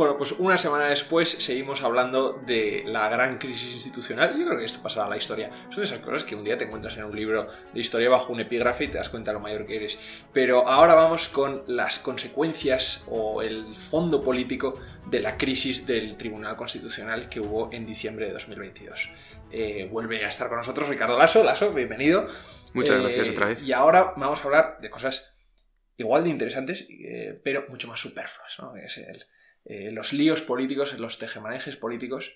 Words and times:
Bueno, 0.00 0.16
pues 0.16 0.32
una 0.32 0.56
semana 0.56 0.86
después 0.86 1.28
seguimos 1.28 1.82
hablando 1.82 2.40
de 2.46 2.84
la 2.86 3.10
gran 3.10 3.36
crisis 3.36 3.74
institucional. 3.74 4.34
Yo 4.34 4.46
creo 4.46 4.58
que 4.58 4.64
esto 4.64 4.82
pasará 4.82 5.04
a 5.04 5.10
la 5.10 5.18
historia. 5.18 5.50
Son 5.68 5.82
esas 5.82 5.98
cosas 5.98 6.24
que 6.24 6.34
un 6.34 6.42
día 6.42 6.56
te 6.56 6.64
encuentras 6.64 6.96
en 6.96 7.04
un 7.04 7.14
libro 7.14 7.48
de 7.74 7.80
historia 7.80 8.08
bajo 8.08 8.32
un 8.32 8.40
epígrafe 8.40 8.84
y 8.84 8.88
te 8.88 8.96
das 8.96 9.10
cuenta 9.10 9.30
de 9.30 9.34
lo 9.34 9.40
mayor 9.40 9.66
que 9.66 9.76
eres. 9.76 9.98
Pero 10.32 10.66
ahora 10.66 10.94
vamos 10.94 11.28
con 11.28 11.64
las 11.66 11.98
consecuencias 11.98 13.04
o 13.08 13.42
el 13.42 13.76
fondo 13.76 14.24
político 14.24 14.80
de 15.04 15.20
la 15.20 15.36
crisis 15.36 15.86
del 15.86 16.16
Tribunal 16.16 16.56
Constitucional 16.56 17.28
que 17.28 17.40
hubo 17.40 17.70
en 17.70 17.84
diciembre 17.84 18.24
de 18.24 18.32
2022. 18.32 19.10
Eh, 19.52 19.86
vuelve 19.92 20.24
a 20.24 20.28
estar 20.28 20.48
con 20.48 20.56
nosotros 20.56 20.88
Ricardo 20.88 21.18
Lasso. 21.18 21.44
Lasso, 21.44 21.74
bienvenido. 21.74 22.26
Muchas 22.72 23.02
gracias 23.02 23.28
otra 23.28 23.48
vez. 23.48 23.62
Y 23.62 23.74
ahora 23.74 24.14
vamos 24.16 24.40
a 24.40 24.44
hablar 24.44 24.78
de 24.80 24.88
cosas 24.88 25.36
igual 25.98 26.24
de 26.24 26.30
interesantes, 26.30 26.86
eh, 26.88 27.38
pero 27.44 27.66
mucho 27.68 27.86
más 27.86 28.00
superfluas. 28.00 28.58
¿no? 28.60 28.74
Es 28.76 28.96
el, 28.96 29.26
eh, 29.64 29.90
los 29.92 30.12
líos 30.12 30.42
políticos, 30.42 30.98
los 30.98 31.18
tejemanejes 31.18 31.76
políticos, 31.76 32.34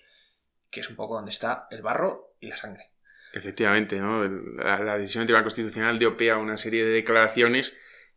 que 0.69 0.81
es 0.81 0.89
un 0.89 0.95
poco 0.95 1.15
donde 1.15 1.31
está 1.31 1.67
el 1.71 1.81
barro 1.81 2.35
y 2.39 2.47
la 2.47 2.57
sangre. 2.57 2.91
Efectivamente, 3.33 3.99
¿no? 3.99 4.23
la, 4.23 4.97
decisión 4.97 5.21
del 5.21 5.27
Tribunal 5.27 5.43
Constitucional 5.43 5.99
dio 5.99 6.15
pie 6.15 6.31
a 6.31 6.37
una 6.37 6.57
serie 6.57 6.85
de 6.85 6.91
declaraciones 6.91 7.73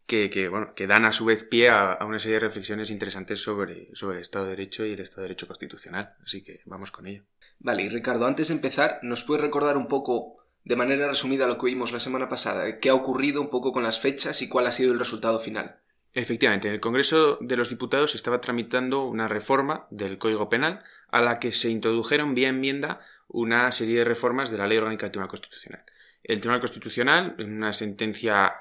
que, 0.06 0.48
bueno, 0.48 0.74
que 0.74 0.86
dan 0.86 1.04
a 1.04 1.12
su 1.12 1.26
vez 1.26 1.44
pie 1.44 1.68
a, 1.68 1.98
una 2.02 2.18
serie 2.18 2.36
de 2.36 2.46
reflexiones 2.46 2.90
interesantes 2.90 3.42
sobre, 3.42 3.94
sobre 3.94 4.16
el 4.16 4.22
Estado 4.22 4.46
de 4.46 4.52
Derecho 4.52 4.86
y 4.86 4.92
el 4.92 5.00
Estado 5.00 5.22
de 5.22 5.28
Derecho 5.28 5.46
constitucional. 5.46 6.14
Así 6.24 6.42
que 6.42 6.62
vamos 6.64 6.90
con 6.90 7.06
ello. 7.06 7.24
Vale, 7.58 7.82
y 7.82 7.88
Ricardo, 7.88 8.26
antes 8.26 8.48
de 8.48 8.54
empezar, 8.54 9.00
¿nos 9.02 9.24
puedes 9.24 9.42
recordar 9.42 9.76
un 9.76 9.86
poco, 9.86 10.46
de 10.64 10.76
manera 10.76 11.08
resumida, 11.08 11.46
lo 11.46 11.58
que 11.58 11.66
vimos 11.66 11.92
la 11.92 12.00
semana 12.00 12.28
pasada? 12.28 12.78
¿Qué 12.78 12.88
ha 12.88 12.94
ocurrido 12.94 13.42
un 13.42 13.50
poco 13.50 13.72
con 13.72 13.82
las 13.82 14.00
fechas 14.00 14.40
y 14.40 14.48
cuál 14.48 14.66
ha 14.66 14.72
sido 14.72 14.92
el 14.92 14.98
resultado 14.98 15.40
final? 15.40 15.80
Efectivamente, 16.18 16.66
en 16.66 16.74
el 16.74 16.80
Congreso 16.80 17.38
de 17.40 17.56
los 17.56 17.68
Diputados 17.70 18.10
se 18.10 18.16
estaba 18.16 18.40
tramitando 18.40 19.04
una 19.04 19.28
reforma 19.28 19.86
del 19.90 20.18
Código 20.18 20.48
Penal 20.48 20.82
a 21.12 21.20
la 21.20 21.38
que 21.38 21.52
se 21.52 21.70
introdujeron 21.70 22.34
vía 22.34 22.48
enmienda 22.48 23.00
una 23.28 23.70
serie 23.70 23.98
de 23.98 24.04
reformas 24.04 24.50
de 24.50 24.58
la 24.58 24.66
Ley 24.66 24.78
Orgánica 24.78 25.06
del 25.06 25.12
Tribunal 25.12 25.30
Constitucional. 25.30 25.84
El 26.24 26.40
Tribunal 26.40 26.60
Constitucional, 26.60 27.36
en 27.38 27.52
una 27.52 27.72
sentencia 27.72 28.52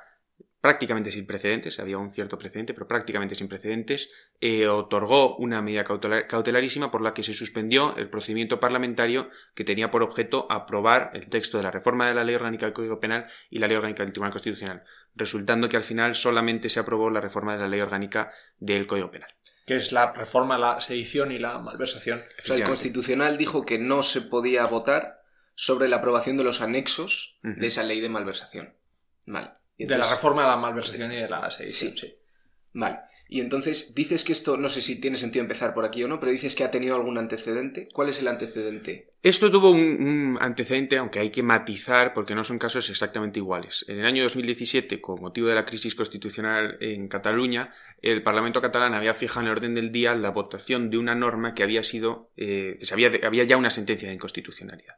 prácticamente 0.62 1.12
sin 1.12 1.28
precedentes, 1.28 1.80
había 1.80 1.98
un 1.98 2.12
cierto 2.12 2.38
precedente, 2.38 2.74
pero 2.74 2.88
prácticamente 2.88 3.36
sin 3.36 3.48
precedentes, 3.48 4.10
eh, 4.42 4.68
otorgó 4.68 5.36
una 5.38 5.62
medida 5.62 5.84
cautelarísima 5.84 6.92
por 6.92 7.02
la 7.02 7.14
que 7.14 7.24
se 7.24 7.34
suspendió 7.34 7.96
el 7.96 8.10
procedimiento 8.10 8.60
parlamentario 8.60 9.30
que 9.54 9.64
tenía 9.64 9.92
por 9.92 10.04
objeto 10.04 10.48
aprobar 10.52 11.12
el 11.14 11.28
texto 11.28 11.58
de 11.58 11.64
la 11.64 11.72
reforma 11.72 12.08
de 12.08 12.16
la 12.16 12.24
Ley 12.24 12.36
Orgánica 12.36 12.66
del 12.66 12.74
Código 12.74 13.00
Penal 13.00 13.28
y 13.50 13.60
la 13.60 13.68
Ley 13.68 13.78
Orgánica 13.78 14.04
del 14.04 14.14
Tribunal 14.14 14.32
Constitucional, 14.32 14.84
resultando 15.16 15.70
que 15.70 15.78
al 15.78 15.84
final 15.84 16.16
solamente 16.16 16.70
se 16.70 16.80
aprobó 16.80 17.10
la 17.10 17.22
reforma 17.22 17.54
de 17.54 17.60
la 17.60 17.68
Ley 17.68 17.82
Orgánica 17.82 18.32
del 18.58 18.88
Código 18.88 19.12
Penal 19.12 19.30
que 19.66 19.76
es 19.76 19.92
la 19.92 20.14
reforma, 20.14 20.58
la 20.58 20.80
sedición 20.80 21.34
y 21.34 21.40
la 21.40 21.60
malversación. 21.60 22.24
el 22.48 22.64
Constitucional 22.64 23.38
dijo 23.38 23.66
que 23.66 23.78
no 23.78 24.02
se 24.02 24.22
podía 24.22 24.64
votar 24.64 25.26
sobre 25.56 25.90
la 25.90 25.98
aprobación 25.98 26.38
de 26.38 26.46
los 26.46 26.62
anexos 26.62 27.38
de 27.44 27.68
esa 27.68 27.84
ley 27.84 28.00
de 28.00 28.08
malversación. 28.08 28.78
Vale 29.26 29.50
de 29.78 29.98
la 29.98 30.10
reforma 30.10 30.44
de 30.44 30.48
la 30.48 30.58
malversación 30.58 31.12
y 31.12 31.18
de 31.18 31.30
la 31.30 31.52
sedición, 31.52 31.96
sí. 31.96 32.16
Vale. 32.74 33.00
Y 33.30 33.42
entonces 33.42 33.94
dices 33.94 34.24
que 34.24 34.32
esto, 34.32 34.56
no 34.56 34.70
sé 34.70 34.82
si 34.82 35.02
tiene 35.02 35.18
sentido 35.18 35.44
empezar 35.44 35.74
por 35.74 35.84
aquí 35.84 36.04
o 36.04 36.08
no, 36.08 36.20
pero 36.20 36.32
dices 36.32 36.56
que 36.56 36.64
ha 36.64 36.72
tenido 36.72 36.96
algún 36.96 37.18
antecedente. 37.18 37.88
¿Cuál 37.94 38.10
es 38.10 38.20
el 38.20 38.28
antecedente? 38.28 39.10
Esto 39.22 39.52
tuvo 39.52 39.72
un, 39.72 40.38
antecedente, 40.40 40.98
aunque 40.98 41.20
hay 41.20 41.30
que 41.30 41.44
matizar 41.44 42.14
porque 42.14 42.36
no 42.36 42.46
son 42.46 42.58
casos 42.58 42.90
exactamente 42.90 43.40
iguales. 43.40 43.84
En 43.90 44.00
el 44.00 44.06
año 44.06 44.24
2017, 44.24 45.02
con 45.02 45.20
motivo 45.20 45.50
de 45.50 45.56
la 45.56 45.66
crisis 45.66 45.94
constitucional 45.94 46.78
en 46.80 47.10
Cataluña, 47.10 47.70
el 48.02 48.24
Parlamento 48.24 48.62
catalán 48.62 48.94
había 48.94 49.14
fijado 49.14 49.42
en 49.42 49.48
el 49.48 49.52
orden 49.52 49.74
del 49.74 49.92
día 49.92 50.16
la 50.16 50.30
votación 50.30 50.90
de 50.90 50.98
una 50.98 51.14
norma 51.14 51.54
que 51.54 51.64
había 51.64 51.84
sido, 51.84 52.30
eh, 52.38 52.78
que 52.80 52.86
se 52.86 52.94
había, 52.94 53.12
había 53.24 53.44
ya 53.44 53.58
una 53.58 53.72
sentencia 53.72 54.08
de 54.08 54.16
inconstitucionalidad. 54.16 54.96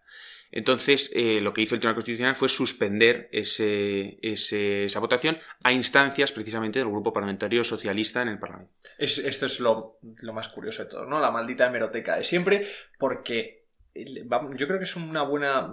Entonces, 0.51 1.11
eh, 1.15 1.41
lo 1.41 1.53
que 1.53 1.61
hizo 1.61 1.75
el 1.75 1.81
Tribunal 1.81 1.95
Constitucional 1.95 2.35
fue 2.35 2.49
suspender 2.49 3.29
esa 3.31 4.99
votación 4.99 5.37
a 5.63 5.71
instancias 5.71 6.31
precisamente 6.31 6.79
del 6.79 6.89
grupo 6.89 7.13
parlamentario 7.13 7.63
socialista 7.63 8.21
en 8.21 8.29
el 8.29 8.39
Parlamento. 8.39 8.73
esto 8.97 9.45
es 9.45 9.59
lo, 9.59 9.99
más 10.33 10.47
curioso 10.49 10.83
de 10.83 10.89
todo, 10.89 11.05
¿no? 11.05 11.19
La 11.19 11.31
maldita 11.31 11.67
hemeroteca 11.67 12.17
de 12.17 12.23
siempre, 12.23 12.67
porque 12.97 13.59
yo 13.93 14.67
creo 14.67 14.79
que 14.79 14.85
es 14.85 14.95
una 14.95 15.23
buena 15.23 15.67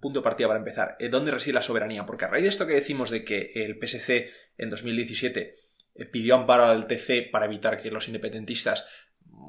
punto 0.00 0.20
de 0.20 0.24
partida 0.24 0.46
para 0.46 0.58
empezar. 0.58 0.96
Eh, 0.98 1.08
¿Dónde 1.08 1.30
reside 1.30 1.54
la 1.54 1.62
soberanía? 1.62 2.06
Porque 2.06 2.24
a 2.24 2.28
raíz 2.28 2.44
de 2.44 2.48
esto 2.48 2.66
que 2.66 2.74
decimos 2.74 3.10
de 3.10 3.24
que 3.24 3.52
el 3.54 3.78
PSC 3.78 4.30
en 4.56 4.70
2017 4.70 5.54
eh, 5.94 6.06
pidió 6.06 6.36
amparo 6.36 6.64
al 6.64 6.86
TC 6.86 7.30
para 7.30 7.46
evitar 7.46 7.80
que 7.80 7.90
los 7.90 8.06
independentistas 8.06 8.86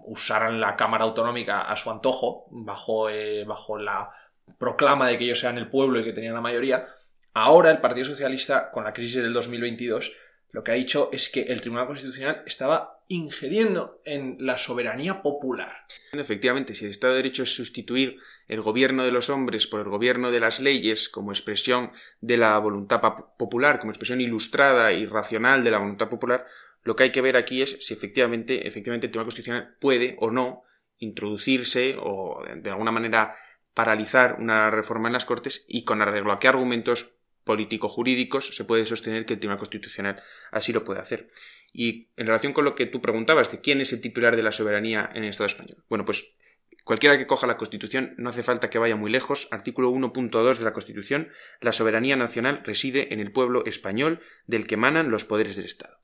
usaran 0.05 0.59
la 0.59 0.75
Cámara 0.75 1.05
Autonómica 1.05 1.61
a 1.61 1.75
su 1.77 1.89
antojo, 1.89 2.47
bajo, 2.49 3.07
bajo 3.45 3.77
la 3.77 4.09
proclama 4.57 5.07
de 5.07 5.17
que 5.17 5.25
ellos 5.25 5.39
sean 5.39 5.57
el 5.57 5.69
pueblo 5.69 5.99
y 5.99 6.03
que 6.03 6.13
tenían 6.13 6.33
la 6.33 6.41
mayoría, 6.41 6.87
ahora 7.33 7.71
el 7.71 7.81
Partido 7.81 8.05
Socialista, 8.05 8.71
con 8.71 8.83
la 8.83 8.93
crisis 8.93 9.21
del 9.21 9.33
2022, 9.33 10.15
lo 10.51 10.63
que 10.63 10.71
ha 10.71 10.75
dicho 10.75 11.09
es 11.11 11.29
que 11.29 11.41
el 11.41 11.61
Tribunal 11.61 11.87
Constitucional 11.87 12.43
estaba 12.45 13.03
ingiriendo 13.07 14.01
en 14.05 14.37
la 14.39 14.59
soberanía 14.59 15.23
popular. 15.23 15.85
Efectivamente, 16.11 16.75
si 16.75 16.85
el 16.85 16.91
Estado 16.91 17.13
de 17.13 17.17
Derecho 17.17 17.41
es 17.41 17.55
sustituir 17.55 18.17
el 18.47 18.61
gobierno 18.61 19.03
de 19.03 19.11
los 19.11 19.31
hombres 19.31 19.65
por 19.65 19.81
el 19.81 19.89
gobierno 19.89 20.29
de 20.29 20.39
las 20.39 20.59
leyes 20.59 21.09
como 21.09 21.31
expresión 21.31 21.91
de 22.21 22.37
la 22.37 22.57
voluntad 22.59 23.01
popular, 23.37 23.79
como 23.79 23.91
expresión 23.91 24.21
ilustrada 24.21 24.91
y 24.91 25.07
racional 25.07 25.63
de 25.63 25.71
la 25.71 25.79
voluntad 25.79 26.07
popular, 26.07 26.45
lo 26.83 26.95
que 26.95 27.03
hay 27.03 27.11
que 27.11 27.21
ver 27.21 27.35
aquí 27.35 27.63
es 27.63 27.77
si 27.81 27.95
efectivamente, 27.95 28.67
efectivamente 28.67 29.07
el 29.07 29.11
Tribunal 29.11 29.25
Constitucional 29.25 29.75
puede 29.79 30.17
o 30.19 30.29
no 30.29 30.63
introducirse 30.99 31.95
o 31.99 32.43
de 32.55 32.69
alguna 32.69 32.91
manera 32.91 33.35
paralizar 33.73 34.37
una 34.39 34.69
reforma 34.69 35.09
en 35.09 35.13
las 35.13 35.25
Cortes 35.25 35.65
y 35.67 35.83
con 35.83 36.01
arreglo 36.01 36.31
a 36.31 36.39
qué 36.39 36.47
argumentos 36.47 37.13
político-jurídicos 37.43 38.55
se 38.55 38.63
puede 38.63 38.85
sostener 38.85 39.25
que 39.25 39.33
el 39.33 39.39
Tribunal 39.39 39.59
Constitucional 39.59 40.21
así 40.51 40.71
lo 40.71 40.83
puede 40.83 40.99
hacer. 40.99 41.29
Y 41.73 42.09
en 42.15 42.27
relación 42.27 42.53
con 42.53 42.65
lo 42.65 42.75
que 42.75 42.85
tú 42.85 43.01
preguntabas 43.01 43.51
de 43.51 43.61
quién 43.61 43.81
es 43.81 43.91
el 43.93 44.01
titular 44.01 44.35
de 44.35 44.43
la 44.43 44.51
soberanía 44.51 45.09
en 45.13 45.23
el 45.23 45.29
Estado 45.29 45.47
español. 45.47 45.83
Bueno, 45.89 46.05
pues 46.05 46.35
cualquiera 46.83 47.17
que 47.17 47.27
coja 47.27 47.47
la 47.47 47.57
Constitución, 47.57 48.13
no 48.17 48.29
hace 48.29 48.43
falta 48.43 48.69
que 48.69 48.77
vaya 48.77 48.95
muy 48.95 49.11
lejos. 49.11 49.47
Artículo 49.51 49.91
1.2 49.91 50.57
de 50.57 50.63
la 50.63 50.73
Constitución, 50.73 51.29
la 51.61 51.71
soberanía 51.71 52.15
nacional 52.15 52.61
reside 52.63 53.13
en 53.13 53.19
el 53.19 53.31
pueblo 53.31 53.65
español 53.65 54.19
del 54.45 54.67
que 54.67 54.75
emanan 54.75 55.11
los 55.11 55.25
poderes 55.25 55.55
del 55.55 55.65
Estado. 55.65 55.97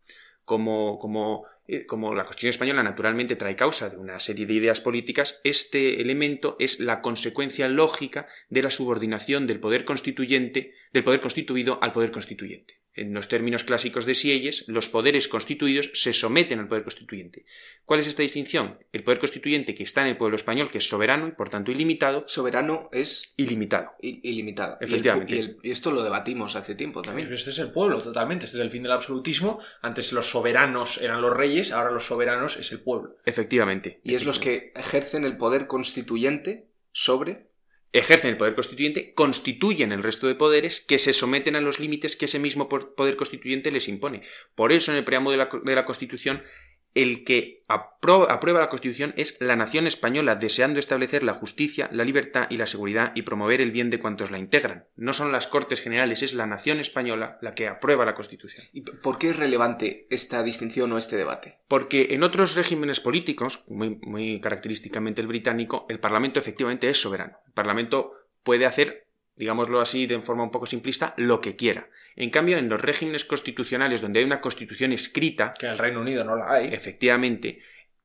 Como, 0.43 0.97
como 0.97 1.45
como 1.87 2.15
la 2.15 2.23
Constitución 2.23 2.49
española 2.49 2.83
naturalmente 2.83 3.35
trae 3.35 3.55
causa 3.55 3.89
de 3.89 3.97
una 3.97 4.19
serie 4.19 4.45
de 4.45 4.53
ideas 4.53 4.81
políticas, 4.81 5.39
este 5.43 6.01
elemento 6.01 6.55
es 6.59 6.79
la 6.79 7.01
consecuencia 7.01 7.67
lógica 7.67 8.27
de 8.49 8.63
la 8.63 8.69
subordinación 8.69 9.47
del 9.47 9.59
poder 9.59 9.85
constituyente, 9.85 10.73
del 10.93 11.03
poder 11.03 11.21
constituido 11.21 11.79
al 11.81 11.93
poder 11.93 12.11
constituyente. 12.11 12.79
En 12.93 13.13
los 13.13 13.27
términos 13.27 13.63
clásicos 13.63 14.05
de 14.05 14.15
Sieyes, 14.15 14.65
los 14.67 14.89
poderes 14.89 15.27
constituidos 15.27 15.91
se 15.93 16.11
someten 16.11 16.59
al 16.59 16.67
poder 16.67 16.83
constituyente. 16.83 17.45
¿Cuál 17.85 17.99
es 17.99 18.07
esta 18.07 18.23
distinción? 18.23 18.79
El 18.91 19.03
poder 19.03 19.19
constituyente 19.19 19.73
que 19.73 19.83
está 19.83 20.01
en 20.01 20.07
el 20.07 20.17
pueblo 20.17 20.35
español, 20.35 20.69
que 20.69 20.79
es 20.79 20.89
soberano 20.89 21.27
y 21.27 21.31
por 21.31 21.49
tanto 21.49 21.71
ilimitado. 21.71 22.23
Soberano 22.27 22.89
es 22.91 23.33
ilimitado. 23.37 23.91
ilimitado. 24.01 24.77
Efectivamente. 24.81 25.57
Y, 25.63 25.71
esto 25.71 25.91
lo 25.91 26.03
debatimos 26.03 26.55
hace 26.55 26.75
tiempo 26.75 27.01
también. 27.01 27.31
este 27.31 27.51
es 27.51 27.59
el 27.59 27.71
pueblo, 27.71 27.99
totalmente. 27.99 28.45
Este 28.45 28.57
es 28.57 28.63
el 28.63 28.71
fin 28.71 28.83
del 28.83 28.91
absolutismo. 28.91 29.59
Antes 29.81 30.11
los 30.11 30.29
soberanos 30.29 30.99
eran 31.01 31.21
los 31.21 31.35
reyes, 31.35 31.71
ahora 31.71 31.91
los 31.91 32.05
soberanos 32.05 32.57
es 32.57 32.71
el 32.71 32.81
pueblo. 32.81 33.17
Efectivamente. 33.25 34.01
Y 34.03 34.15
es 34.15 34.25
los 34.25 34.39
que 34.39 34.73
ejercen 34.75 35.25
el 35.25 35.37
poder 35.37 35.67
constituyente 35.67 36.69
sobre 36.91 37.48
ejercen 37.91 38.31
el 38.31 38.37
poder 38.37 38.55
constituyente, 38.55 39.13
constituyen 39.13 39.91
el 39.91 40.03
resto 40.03 40.27
de 40.27 40.35
poderes 40.35 40.81
que 40.81 40.99
se 40.99 41.13
someten 41.13 41.55
a 41.55 41.61
los 41.61 41.79
límites 41.79 42.15
que 42.15 42.25
ese 42.25 42.39
mismo 42.39 42.69
poder 42.69 43.15
constituyente 43.15 43.71
les 43.71 43.87
impone. 43.87 44.21
Por 44.55 44.71
eso 44.71 44.91
en 44.91 44.97
el 44.97 45.03
preámbulo 45.03 45.31
de 45.31 45.37
la, 45.37 45.49
de 45.63 45.75
la 45.75 45.85
Constitución 45.85 46.43
el 47.01 47.23
que 47.23 47.61
aprueba 47.67 48.59
la 48.59 48.69
Constitución 48.69 49.13
es 49.15 49.37
la 49.39 49.55
nación 49.55 49.87
española 49.87 50.35
deseando 50.35 50.79
establecer 50.79 51.23
la 51.23 51.33
justicia, 51.33 51.89
la 51.91 52.03
libertad 52.03 52.47
y 52.49 52.57
la 52.57 52.65
seguridad 52.65 53.11
y 53.15 53.21
promover 53.21 53.61
el 53.61 53.71
bien 53.71 53.89
de 53.89 53.99
cuantos 53.99 54.31
la 54.31 54.39
integran. 54.39 54.85
No 54.95 55.13
son 55.13 55.31
las 55.31 55.47
Cortes 55.47 55.81
Generales, 55.81 56.23
es 56.23 56.33
la 56.33 56.47
nación 56.47 56.79
española 56.79 57.37
la 57.41 57.53
que 57.53 57.67
aprueba 57.67 58.05
la 58.05 58.15
Constitución. 58.15 58.65
¿Y 58.73 58.81
por 58.81 59.17
qué 59.17 59.29
es 59.29 59.35
relevante 59.35 60.07
esta 60.09 60.41
distinción 60.43 60.91
o 60.91 60.97
este 60.97 61.17
debate? 61.17 61.59
Porque 61.67 62.07
en 62.11 62.23
otros 62.23 62.55
regímenes 62.55 62.99
políticos, 62.99 63.63
muy, 63.67 63.99
muy 64.01 64.41
característicamente 64.41 65.21
el 65.21 65.27
británico, 65.27 65.85
el 65.89 65.99
Parlamento 65.99 66.39
efectivamente 66.39 66.89
es 66.89 66.99
soberano. 66.99 67.37
El 67.45 67.53
Parlamento 67.53 68.13
puede 68.43 68.65
hacer 68.65 69.08
digámoslo 69.39 69.79
así 69.79 70.05
de 70.05 70.19
forma 70.19 70.43
un 70.43 70.51
poco 70.51 70.65
simplista, 70.65 71.13
lo 71.17 71.39
que 71.39 71.55
quiera. 71.55 71.89
En 72.17 72.29
cambio, 72.29 72.57
en 72.57 72.67
los 72.67 72.81
regímenes 72.81 73.23
constitucionales 73.23 74.01
donde 74.01 74.19
hay 74.19 74.25
una 74.25 74.41
constitución 74.41 74.91
escrita... 74.91 75.53
Que 75.57 75.67
en 75.67 75.71
el 75.71 75.77
Reino 75.77 76.01
Unido 76.01 76.25
no 76.25 76.35
la 76.35 76.51
hay. 76.51 76.73
Efectivamente. 76.73 77.59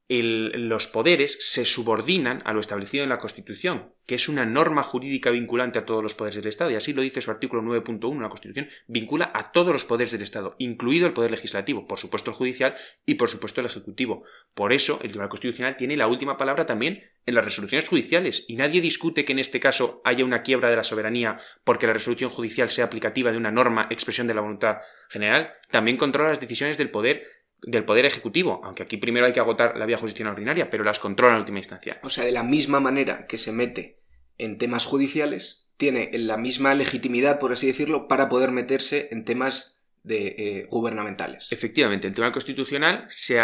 Los 0.08 0.86
poderes 0.86 1.38
se 1.40 1.64
subordinan 1.64 2.42
a 2.44 2.52
lo 2.52 2.60
establecido 2.60 3.04
en 3.04 3.08
la 3.08 3.18
Constitución, 3.18 3.94
que 4.04 4.16
es 4.16 4.28
una 4.28 4.44
norma 4.44 4.82
jurídica 4.82 5.30
vinculante 5.30 5.78
a 5.78 5.86
todos 5.86 6.02
los 6.02 6.14
poderes 6.14 6.36
del 6.36 6.46
Estado, 6.46 6.70
y 6.70 6.74
así 6.74 6.92
lo 6.92 7.00
dice 7.00 7.22
su 7.22 7.30
artículo 7.30 7.62
9.1, 7.62 8.20
la 8.20 8.28
Constitución 8.28 8.68
vincula 8.86 9.30
a 9.34 9.50
todos 9.50 9.72
los 9.72 9.86
poderes 9.86 10.12
del 10.12 10.20
Estado, 10.20 10.56
incluido 10.58 11.06
el 11.06 11.14
poder 11.14 11.30
legislativo, 11.30 11.86
por 11.86 11.98
supuesto 11.98 12.30
el 12.30 12.36
judicial 12.36 12.74
y 13.06 13.14
por 13.14 13.30
supuesto 13.30 13.60
el 13.60 13.66
ejecutivo. 13.66 14.24
Por 14.52 14.74
eso 14.74 14.94
el 15.02 15.08
Tribunal 15.08 15.30
Constitucional 15.30 15.76
tiene 15.76 15.96
la 15.96 16.06
última 16.06 16.36
palabra 16.36 16.66
también 16.66 17.02
en 17.24 17.34
las 17.34 17.44
resoluciones 17.44 17.88
judiciales, 17.88 18.44
y 18.46 18.56
nadie 18.56 18.82
discute 18.82 19.24
que 19.24 19.32
en 19.32 19.38
este 19.38 19.58
caso 19.58 20.02
haya 20.04 20.26
una 20.26 20.42
quiebra 20.42 20.68
de 20.68 20.76
la 20.76 20.84
soberanía 20.84 21.38
porque 21.64 21.86
la 21.86 21.94
resolución 21.94 22.28
judicial 22.28 22.68
sea 22.68 22.84
aplicativa 22.84 23.32
de 23.32 23.38
una 23.38 23.50
norma 23.50 23.88
expresión 23.90 24.26
de 24.26 24.34
la 24.34 24.42
voluntad 24.42 24.78
general, 25.08 25.54
también 25.70 25.96
controla 25.96 26.28
las 26.28 26.40
decisiones 26.40 26.76
del 26.76 26.90
poder 26.90 27.43
del 27.66 27.84
Poder 27.84 28.04
Ejecutivo, 28.04 28.60
aunque 28.64 28.82
aquí 28.82 28.96
primero 28.96 29.26
hay 29.26 29.32
que 29.32 29.40
agotar 29.40 29.76
la 29.76 29.86
vía 29.86 29.96
jurisdiccional 29.96 30.34
ordinaria, 30.34 30.70
pero 30.70 30.84
las 30.84 30.98
controla 30.98 31.34
en 31.34 31.40
última 31.40 31.58
instancia. 31.58 31.98
O 32.02 32.10
sea, 32.10 32.24
de 32.24 32.32
la 32.32 32.42
misma 32.42 32.80
manera 32.80 33.26
que 33.26 33.38
se 33.38 33.52
mete 33.52 33.98
en 34.38 34.58
temas 34.58 34.84
judiciales, 34.84 35.66
tiene 35.76 36.10
la 36.12 36.36
misma 36.36 36.74
legitimidad, 36.74 37.38
por 37.38 37.52
así 37.52 37.66
decirlo, 37.66 38.06
para 38.08 38.28
poder 38.28 38.52
meterse 38.52 39.08
en 39.10 39.24
temas 39.24 39.76
de, 40.02 40.26
eh, 40.38 40.66
gubernamentales. 40.70 41.50
Efectivamente, 41.52 42.06
el 42.06 42.14
Tribunal 42.14 42.32
Constitucional 42.32 43.06
se 43.08 43.40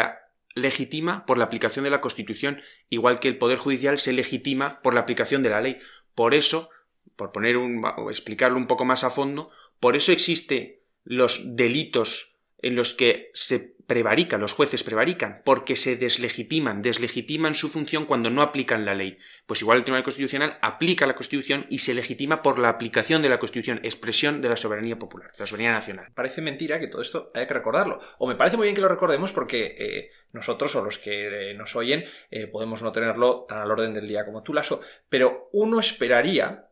legitima 0.54 1.24
por 1.26 1.38
la 1.38 1.44
aplicación 1.44 1.84
de 1.84 1.90
la 1.90 2.00
Constitución, 2.00 2.60
igual 2.88 3.20
que 3.20 3.28
el 3.28 3.38
Poder 3.38 3.58
Judicial 3.58 3.98
se 3.98 4.12
legitima 4.12 4.80
por 4.82 4.94
la 4.94 5.00
aplicación 5.00 5.42
de 5.42 5.50
la 5.50 5.60
ley. 5.60 5.78
Por 6.14 6.34
eso, 6.34 6.70
por 7.16 7.32
poner 7.32 7.56
un, 7.56 7.84
explicarlo 8.08 8.58
un 8.58 8.66
poco 8.66 8.84
más 8.84 9.04
a 9.04 9.10
fondo, 9.10 9.50
por 9.78 9.96
eso 9.96 10.12
existe 10.12 10.82
los 11.04 11.40
delitos 11.44 12.36
en 12.62 12.76
los 12.76 12.94
que 12.94 13.30
se 13.34 13.74
prevarican, 13.90 14.40
los 14.40 14.52
jueces 14.52 14.84
prevarican, 14.84 15.42
porque 15.44 15.74
se 15.74 15.96
deslegitiman, 15.96 16.80
deslegitiman 16.80 17.56
su 17.56 17.68
función 17.68 18.06
cuando 18.06 18.30
no 18.30 18.40
aplican 18.40 18.84
la 18.84 18.94
ley. 18.94 19.18
Pues 19.46 19.62
igual 19.62 19.78
el 19.78 19.84
Tribunal 19.84 20.04
Constitucional 20.04 20.58
aplica 20.62 21.08
la 21.08 21.16
Constitución 21.16 21.66
y 21.68 21.80
se 21.80 21.94
legitima 21.94 22.40
por 22.40 22.60
la 22.60 22.68
aplicación 22.68 23.20
de 23.20 23.28
la 23.28 23.40
Constitución, 23.40 23.80
expresión 23.82 24.42
de 24.42 24.48
la 24.48 24.56
soberanía 24.56 24.96
popular, 24.96 25.32
la 25.36 25.46
soberanía 25.46 25.72
nacional. 25.72 26.12
Parece 26.14 26.40
mentira 26.40 26.78
que 26.78 26.86
todo 26.86 27.02
esto 27.02 27.32
haya 27.34 27.48
que 27.48 27.54
recordarlo. 27.54 27.98
O 28.18 28.28
me 28.28 28.36
parece 28.36 28.56
muy 28.56 28.66
bien 28.66 28.76
que 28.76 28.80
lo 28.80 28.86
recordemos 28.86 29.32
porque 29.32 29.74
eh, 29.76 30.10
nosotros 30.32 30.76
o 30.76 30.84
los 30.84 30.98
que 30.98 31.50
eh, 31.50 31.54
nos 31.54 31.74
oyen 31.74 32.04
eh, 32.30 32.46
podemos 32.46 32.82
no 32.82 32.92
tenerlo 32.92 33.44
tan 33.48 33.58
al 33.58 33.72
orden 33.72 33.92
del 33.92 34.06
día 34.06 34.24
como 34.24 34.44
tú, 34.44 34.54
Laso, 34.54 34.82
pero 35.08 35.48
uno 35.52 35.80
esperaría 35.80 36.68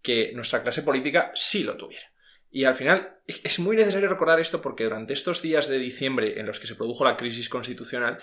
que 0.00 0.32
nuestra 0.34 0.62
clase 0.62 0.80
política 0.80 1.32
sí 1.34 1.64
lo 1.64 1.76
tuviera. 1.76 2.11
Y 2.52 2.64
al 2.64 2.74
final 2.74 3.16
es 3.26 3.58
muy 3.58 3.76
necesario 3.76 4.10
recordar 4.10 4.38
esto 4.38 4.60
porque 4.60 4.84
durante 4.84 5.14
estos 5.14 5.40
días 5.40 5.68
de 5.68 5.78
diciembre 5.78 6.38
en 6.38 6.46
los 6.46 6.60
que 6.60 6.66
se 6.66 6.74
produjo 6.74 7.02
la 7.02 7.16
crisis 7.16 7.48
constitucional, 7.48 8.18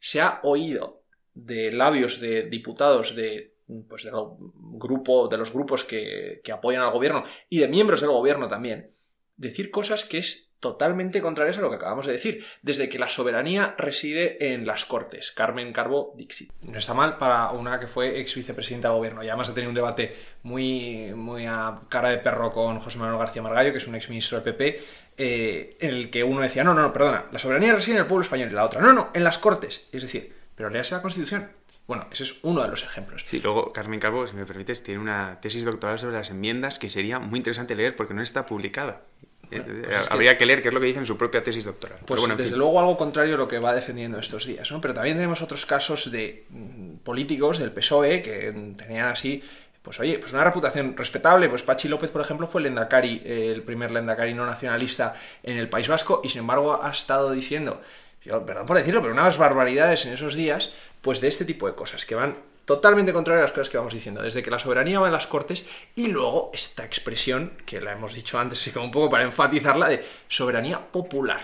se 0.00 0.20
ha 0.20 0.38
oído 0.42 1.02
de 1.32 1.72
labios 1.72 2.20
de 2.20 2.42
diputados 2.42 3.16
de, 3.16 3.56
pues 3.88 4.04
de, 4.04 4.12
grupo, 4.12 5.28
de 5.28 5.38
los 5.38 5.52
grupos 5.52 5.84
que, 5.84 6.42
que 6.44 6.52
apoyan 6.52 6.82
al 6.82 6.92
gobierno 6.92 7.24
y 7.48 7.58
de 7.58 7.68
miembros 7.68 8.02
del 8.02 8.10
gobierno 8.10 8.48
también, 8.48 8.90
decir 9.36 9.70
cosas 9.70 10.04
que 10.04 10.18
es 10.18 10.49
totalmente 10.60 11.22
contrarias 11.22 11.58
a 11.58 11.62
lo 11.62 11.70
que 11.70 11.76
acabamos 11.76 12.06
de 12.06 12.12
decir, 12.12 12.44
desde 12.62 12.88
que 12.88 12.98
la 12.98 13.08
soberanía 13.08 13.74
reside 13.78 14.52
en 14.52 14.66
las 14.66 14.84
Cortes. 14.84 15.32
Carmen 15.32 15.72
Carbo 15.72 16.12
Dixit. 16.16 16.52
No 16.62 16.78
está 16.78 16.94
mal 16.94 17.16
para 17.16 17.50
una 17.50 17.80
que 17.80 17.86
fue 17.86 18.20
ex 18.20 18.34
vicepresidenta 18.34 18.88
del 18.88 18.98
gobierno 18.98 19.24
y 19.24 19.28
además 19.28 19.48
ha 19.48 19.54
tenido 19.54 19.70
un 19.70 19.74
debate 19.74 20.14
muy, 20.42 21.12
muy 21.14 21.46
a 21.46 21.80
cara 21.88 22.10
de 22.10 22.18
perro 22.18 22.52
con 22.52 22.78
José 22.78 22.98
Manuel 22.98 23.18
García 23.18 23.42
Margallo, 23.42 23.72
que 23.72 23.78
es 23.78 23.88
un 23.88 23.94
ex 23.94 24.08
ministro 24.10 24.40
del 24.40 24.54
PP, 24.54 24.80
eh, 25.16 25.76
en 25.80 25.90
el 25.90 26.10
que 26.10 26.22
uno 26.22 26.40
decía, 26.40 26.62
no, 26.62 26.74
no, 26.74 26.82
no, 26.82 26.92
perdona, 26.92 27.26
la 27.32 27.38
soberanía 27.38 27.74
reside 27.74 27.96
en 27.96 28.00
el 28.02 28.06
pueblo 28.06 28.22
español 28.22 28.50
y 28.50 28.54
la 28.54 28.64
otra, 28.64 28.80
no, 28.80 28.92
no, 28.92 29.10
en 29.14 29.24
las 29.24 29.38
Cortes. 29.38 29.88
Es 29.92 30.02
decir, 30.02 30.32
pero 30.54 30.68
léase 30.68 30.94
la 30.94 31.02
Constitución. 31.02 31.50
Bueno, 31.86 32.06
ese 32.12 32.22
es 32.22 32.38
uno 32.44 32.62
de 32.62 32.68
los 32.68 32.84
ejemplos. 32.84 33.24
Sí, 33.26 33.40
luego 33.40 33.72
Carmen 33.72 33.98
Carbo, 33.98 34.24
si 34.26 34.36
me 34.36 34.46
permites, 34.46 34.82
tiene 34.84 35.00
una 35.00 35.40
tesis 35.40 35.64
doctoral 35.64 35.98
sobre 35.98 36.14
las 36.14 36.30
enmiendas 36.30 36.78
que 36.78 36.88
sería 36.88 37.18
muy 37.18 37.38
interesante 37.38 37.74
leer 37.74 37.96
porque 37.96 38.14
no 38.14 38.22
está 38.22 38.46
publicada. 38.46 39.02
Eh, 39.50 39.62
pues 39.84 40.10
habría 40.10 40.36
que... 40.36 40.46
leer 40.46 40.62
qué 40.62 40.68
es 40.68 40.74
lo 40.74 40.80
que 40.80 40.86
dice 40.86 41.00
en 41.00 41.06
su 41.06 41.16
propia 41.16 41.42
tesis 41.42 41.64
doctoral. 41.64 41.98
Pues 42.06 42.20
bueno, 42.20 42.36
desde 42.36 42.56
luego 42.56 42.78
algo 42.78 42.96
contrario 42.96 43.34
a 43.34 43.38
lo 43.38 43.48
que 43.48 43.58
va 43.58 43.74
defendiendo 43.74 44.18
estos 44.18 44.46
días, 44.46 44.70
¿no? 44.70 44.80
Pero 44.80 44.94
también 44.94 45.16
tenemos 45.16 45.42
otros 45.42 45.66
casos 45.66 46.10
de 46.10 46.44
mm, 46.50 46.96
políticos 46.98 47.58
del 47.58 47.72
PSOE 47.72 48.22
que 48.22 48.74
tenían 48.76 49.08
así 49.08 49.42
pues 49.82 49.98
oye, 49.98 50.18
pues 50.18 50.32
una 50.32 50.44
reputación 50.44 50.96
respetable. 50.96 51.48
Pues 51.48 51.62
Pachi 51.62 51.88
López, 51.88 52.10
por 52.10 52.20
ejemplo, 52.20 52.46
fue 52.46 52.60
el 52.60 52.64
Lendakari, 52.64 53.22
eh, 53.24 53.50
el 53.54 53.62
primer 53.62 53.90
Lendakari 53.90 54.34
no 54.34 54.44
nacionalista 54.44 55.14
en 55.42 55.56
el 55.56 55.68
País 55.68 55.88
Vasco, 55.88 56.20
y 56.22 56.28
sin 56.28 56.40
embargo 56.40 56.82
ha 56.82 56.90
estado 56.90 57.30
diciendo, 57.30 57.80
yo, 58.22 58.44
perdón 58.44 58.66
por 58.66 58.76
decirlo, 58.76 59.00
pero 59.00 59.14
unas 59.14 59.38
barbaridades 59.38 60.04
en 60.06 60.12
esos 60.12 60.34
días, 60.34 60.72
pues 61.00 61.20
de 61.20 61.28
este 61.28 61.44
tipo 61.44 61.66
de 61.66 61.74
cosas, 61.74 62.04
que 62.04 62.14
van 62.14 62.36
totalmente 62.70 63.12
contrario 63.12 63.40
a 63.40 63.46
las 63.46 63.50
cosas 63.50 63.68
que 63.68 63.78
vamos 63.78 63.92
diciendo, 63.92 64.22
desde 64.22 64.44
que 64.44 64.50
la 64.50 64.60
soberanía 64.60 65.00
va 65.00 65.08
en 65.08 65.12
las 65.12 65.26
Cortes 65.26 65.66
y 65.96 66.06
luego 66.06 66.52
esta 66.54 66.84
expresión, 66.84 67.54
que 67.66 67.80
la 67.80 67.90
hemos 67.90 68.14
dicho 68.14 68.38
antes, 68.38 68.60
así 68.60 68.70
como 68.70 68.84
un 68.84 68.92
poco 68.92 69.10
para 69.10 69.24
enfatizarla, 69.24 69.88
de 69.88 70.04
soberanía 70.28 70.78
popular, 70.92 71.40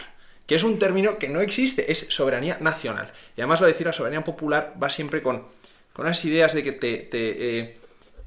que 0.47 0.55
es 0.55 0.63
un 0.63 0.79
término 0.79 1.19
que 1.19 1.29
no 1.29 1.41
existe, 1.41 1.91
es 1.91 2.07
soberanía 2.11 2.59
nacional. 2.61 3.11
Y 3.37 3.41
además 3.41 3.61
lo 3.61 3.67
de 3.67 3.73
decir 3.73 3.89
la 3.89 3.93
soberanía 3.93 4.23
popular 4.23 4.75
va 4.81 4.89
siempre 4.89 5.21
con, 5.21 5.43
con 5.93 6.05
unas 6.05 6.25
ideas 6.25 6.55
de 6.55 6.63
que 6.63 6.71
te, 6.71 6.99
te, 6.99 7.59
eh, 7.59 7.75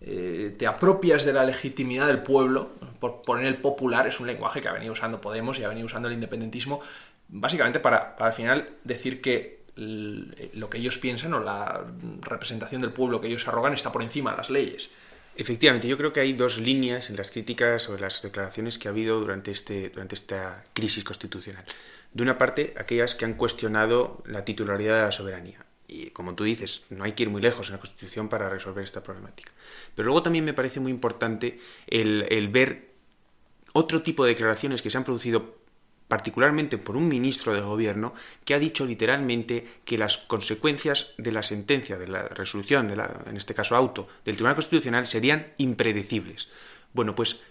eh, 0.01 0.55
te 0.59 0.67
apropias 0.67 1.23
de 1.23 1.31
la 1.31 1.45
legitimidad 1.45 2.05
del 2.05 2.21
pueblo, 2.21 2.71
por 2.99 3.21
poner 3.21 3.45
el 3.45 3.59
popular, 3.59 4.07
es 4.07 4.19
un 4.19 4.27
lenguaje 4.27 4.59
que 4.59 4.67
ha 4.67 4.73
venido 4.73 4.91
usando 4.91 5.21
Podemos 5.21 5.57
y 5.57 5.63
ha 5.63 5.69
venido 5.69 5.85
usando 5.85 6.09
el 6.09 6.15
independentismo, 6.15 6.81
básicamente 7.29 7.79
para, 7.79 8.17
para 8.17 8.31
al 8.31 8.35
final 8.35 8.67
decir 8.83 9.21
que 9.21 9.58
lo 9.79 10.69
que 10.69 10.77
ellos 10.77 10.97
piensan 10.97 11.33
o 11.33 11.39
la 11.39 11.85
representación 12.21 12.81
del 12.81 12.91
pueblo 12.91 13.21
que 13.21 13.27
ellos 13.27 13.47
arrogan 13.47 13.73
está 13.73 13.91
por 13.91 14.03
encima 14.03 14.31
de 14.31 14.37
las 14.37 14.49
leyes. 14.49 14.89
Efectivamente, 15.35 15.87
yo 15.87 15.97
creo 15.97 16.11
que 16.11 16.19
hay 16.19 16.33
dos 16.33 16.59
líneas 16.59 17.09
en 17.09 17.15
las 17.15 17.31
críticas 17.31 17.87
o 17.87 17.95
en 17.95 18.01
las 18.01 18.21
declaraciones 18.21 18.77
que 18.77 18.89
ha 18.89 18.91
habido 18.91 19.19
durante, 19.21 19.51
este, 19.51 19.89
durante 19.89 20.15
esta 20.15 20.63
crisis 20.73 21.03
constitucional. 21.03 21.63
De 22.11 22.23
una 22.23 22.37
parte, 22.37 22.73
aquellas 22.77 23.15
que 23.15 23.23
han 23.23 23.35
cuestionado 23.35 24.21
la 24.25 24.43
titularidad 24.43 24.95
de 24.95 25.01
la 25.03 25.11
soberanía. 25.11 25.65
Y 25.87 26.09
como 26.11 26.35
tú 26.35 26.43
dices, 26.43 26.83
no 26.89 27.05
hay 27.05 27.13
que 27.13 27.23
ir 27.23 27.29
muy 27.29 27.41
lejos 27.41 27.67
en 27.67 27.73
la 27.73 27.79
Constitución 27.79 28.27
para 28.27 28.49
resolver 28.49 28.83
esta 28.83 29.01
problemática. 29.01 29.51
Pero 29.95 30.07
luego 30.07 30.23
también 30.23 30.43
me 30.43 30.53
parece 30.53 30.79
muy 30.79 30.91
importante 30.91 31.57
el, 31.87 32.25
el 32.29 32.49
ver 32.49 32.89
otro 33.73 34.01
tipo 34.01 34.25
de 34.25 34.31
declaraciones 34.31 34.81
que 34.81 34.89
se 34.89 34.97
han 34.97 35.03
producido 35.03 35.55
particularmente 36.09 36.77
por 36.77 36.97
un 36.97 37.07
ministro 37.07 37.53
de 37.53 37.61
gobierno 37.61 38.13
que 38.43 38.55
ha 38.55 38.59
dicho 38.59 38.85
literalmente 38.85 39.65
que 39.85 39.97
las 39.97 40.17
consecuencias 40.17 41.13
de 41.17 41.31
la 41.31 41.43
sentencia, 41.43 41.97
de 41.97 42.07
la 42.07 42.23
resolución, 42.27 42.89
de 42.89 42.97
la, 42.97 43.21
en 43.27 43.37
este 43.37 43.53
caso 43.53 43.77
auto, 43.77 44.09
del 44.25 44.35
Tribunal 44.35 44.55
Constitucional 44.55 45.05
serían 45.05 45.53
impredecibles. 45.57 46.49
Bueno, 46.93 47.15
pues 47.15 47.41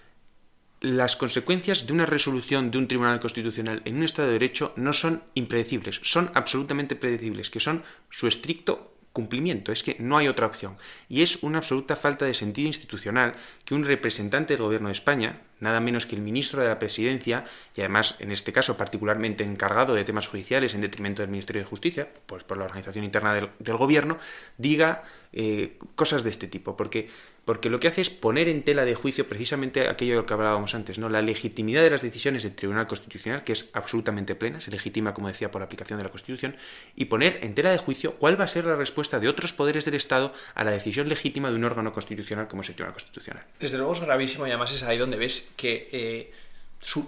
las 0.81 1.16
consecuencias 1.16 1.86
de 1.86 1.93
una 1.93 2.06
resolución 2.06 2.70
de 2.70 2.79
un 2.79 2.88
Tribunal 2.88 3.20
Constitucional 3.20 3.81
en 3.84 3.96
un 3.96 4.03
Estado 4.03 4.29
de 4.29 4.34
Derecho 4.34 4.72
no 4.77 4.93
son 4.93 5.22
impredecibles, 5.34 6.00
son 6.03 6.31
absolutamente 6.34 6.96
predecibles, 6.96 7.50
que 7.50 7.60
son 7.60 7.84
su 8.10 8.27
estricto 8.27 8.94
cumplimiento, 9.12 9.72
es 9.72 9.82
que 9.82 9.96
no 9.98 10.19
hay 10.19 10.29
otra 10.29 10.46
opción. 10.46 10.77
Y 11.08 11.22
es 11.22 11.43
una 11.43 11.58
absoluta 11.58 11.96
falta 11.96 12.24
de 12.24 12.34
sentido 12.34 12.67
institucional 12.67 13.34
que 13.65 13.74
un 13.74 13.84
representante 13.84 14.55
del 14.55 14.62
Gobierno 14.62 14.88
de 14.88 14.93
España, 14.93 15.43
nada 15.60 15.81
menos 15.81 16.06
que 16.06 16.17
el 16.17 16.22
ministro 16.22 16.62
de 16.62 16.69
la 16.69 16.79
Presidencia, 16.79 17.44
y 17.77 17.81
además 17.81 18.17
en 18.19 18.32
este 18.32 18.53
caso 18.53 18.77
particularmente 18.77 19.44
encargado 19.44 19.94
de 19.94 20.05
temas 20.05 20.29
judiciales 20.29 20.74
en 20.74 20.81
detrimento 20.81 21.22
del 21.22 21.31
Ministerio 21.31 21.62
de 21.62 21.69
Justicia, 21.69 22.08
pues 22.27 22.44
por 22.44 22.58
la 22.58 22.65
organización 22.65 23.05
interna 23.05 23.34
del, 23.34 23.77
Gobierno, 23.79 24.19
diga 24.56 25.03
eh, 25.32 25.79
cosas 25.94 26.25
de 26.25 26.31
este 26.31 26.47
tipo, 26.47 26.77
porque 26.77 27.08
porque 27.49 27.70
lo 27.70 27.81
que 27.81 27.89
hace 27.89 28.03
es 28.03 28.11
poner 28.11 28.47
en 28.47 28.63
tela 28.63 28.85
de 28.85 28.94
juicio 28.94 29.27
precisamente 29.27 29.89
aquello 29.89 30.13
de 30.13 30.17
lo 30.19 30.27
que 30.27 30.35
hablábamos 30.35 30.75
antes, 30.75 30.99
¿no? 30.99 31.08
La 31.08 31.23
legitimidad 31.23 31.82
de 31.82 31.89
las 31.89 32.03
decisiones 32.03 32.43
del 32.43 32.55
Tribunal 32.55 32.87
Constitucional, 32.87 33.43
que 33.43 33.55
es 33.55 33.70
absolutamente 33.73 34.35
plena, 34.35 34.61
se 34.61 34.70
legitima, 34.70 35.15
como 35.15 35.29
decía, 35.29 35.51
por 35.51 35.63
la 35.63 35.65
aplicación 35.65 35.99
de 35.99 36.05
la 36.05 36.11
Constitución, 36.11 36.56
y 36.94 37.06
poner 37.06 37.39
en 37.41 37.55
tela 37.55 37.70
de 37.70 37.79
juicio 37.79 38.17
cuál 38.17 38.39
va 38.39 38.44
a 38.44 38.49
ser 38.49 38.67
la 38.67 38.77
respuesta 38.77 39.19
de 39.19 39.29
otros 39.29 39.55
poderes 39.55 39.87
del 39.87 39.94
Estado 39.94 40.35
a 40.55 40.63
la 40.63 40.73
decisión 40.73 41.08
legítima 41.08 41.49
de 41.49 41.56
un 41.56 41.65
órgano 41.65 41.91
constitucional 41.94 42.49
como 42.49 42.61
es 42.61 42.69
el 42.69 42.75
Tribunal 42.75 42.93
Constitucional. 42.93 43.44
Desde 43.58 43.79
luego 43.79 43.94
es 43.94 44.01
gravísimo 44.01 44.47
y 44.47 44.51
además 44.51 44.73
es 44.73 44.82
ahí 44.82 44.99
donde 44.99 45.17
ves 45.17 45.51
que 45.56 45.89
eh, 45.91 46.32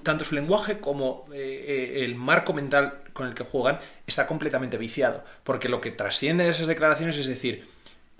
tanto 0.02 0.24
su 0.24 0.34
lenguaje 0.34 0.78
como 0.78 1.26
eh, 1.34 1.96
eh, 1.98 2.04
el 2.04 2.14
marco 2.14 2.52
mental 2.52 3.02
con 3.12 3.26
el 3.26 3.34
que 3.34 3.44
juegan 3.44 3.78
está 4.06 4.26
completamente 4.26 4.78
viciado, 4.78 5.22
porque 5.44 5.68
lo 5.68 5.82
que 5.82 5.90
trasciende 5.90 6.44
de 6.44 6.50
esas 6.50 6.66
declaraciones 6.66 7.18
es 7.18 7.26
decir, 7.26 7.68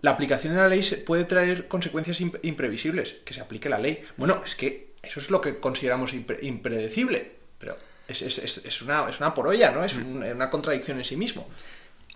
la 0.02 0.12
aplicación 0.12 0.54
de 0.54 0.60
la 0.60 0.68
ley 0.68 0.82
puede 1.06 1.24
traer 1.24 1.68
consecuencias 1.68 2.20
imprevisibles, 2.20 3.16
que 3.24 3.34
se 3.34 3.40
aplique 3.40 3.68
la 3.68 3.78
ley. 3.78 4.02
Bueno, 4.16 4.42
es 4.44 4.54
que 4.54 4.94
eso 5.02 5.20
es 5.20 5.30
lo 5.30 5.40
que 5.40 5.58
consideramos 5.58 6.14
impredecible, 6.14 7.32
pero 7.58 7.76
es, 8.08 8.82
una, 8.82 9.08
es 9.08 9.20
una 9.20 9.34
porolla, 9.34 9.70
¿no? 9.72 9.84
Es 9.84 9.96
una 9.96 10.50
contradicción 10.50 10.98
en 10.98 11.04
sí 11.04 11.16
mismo. 11.16 11.46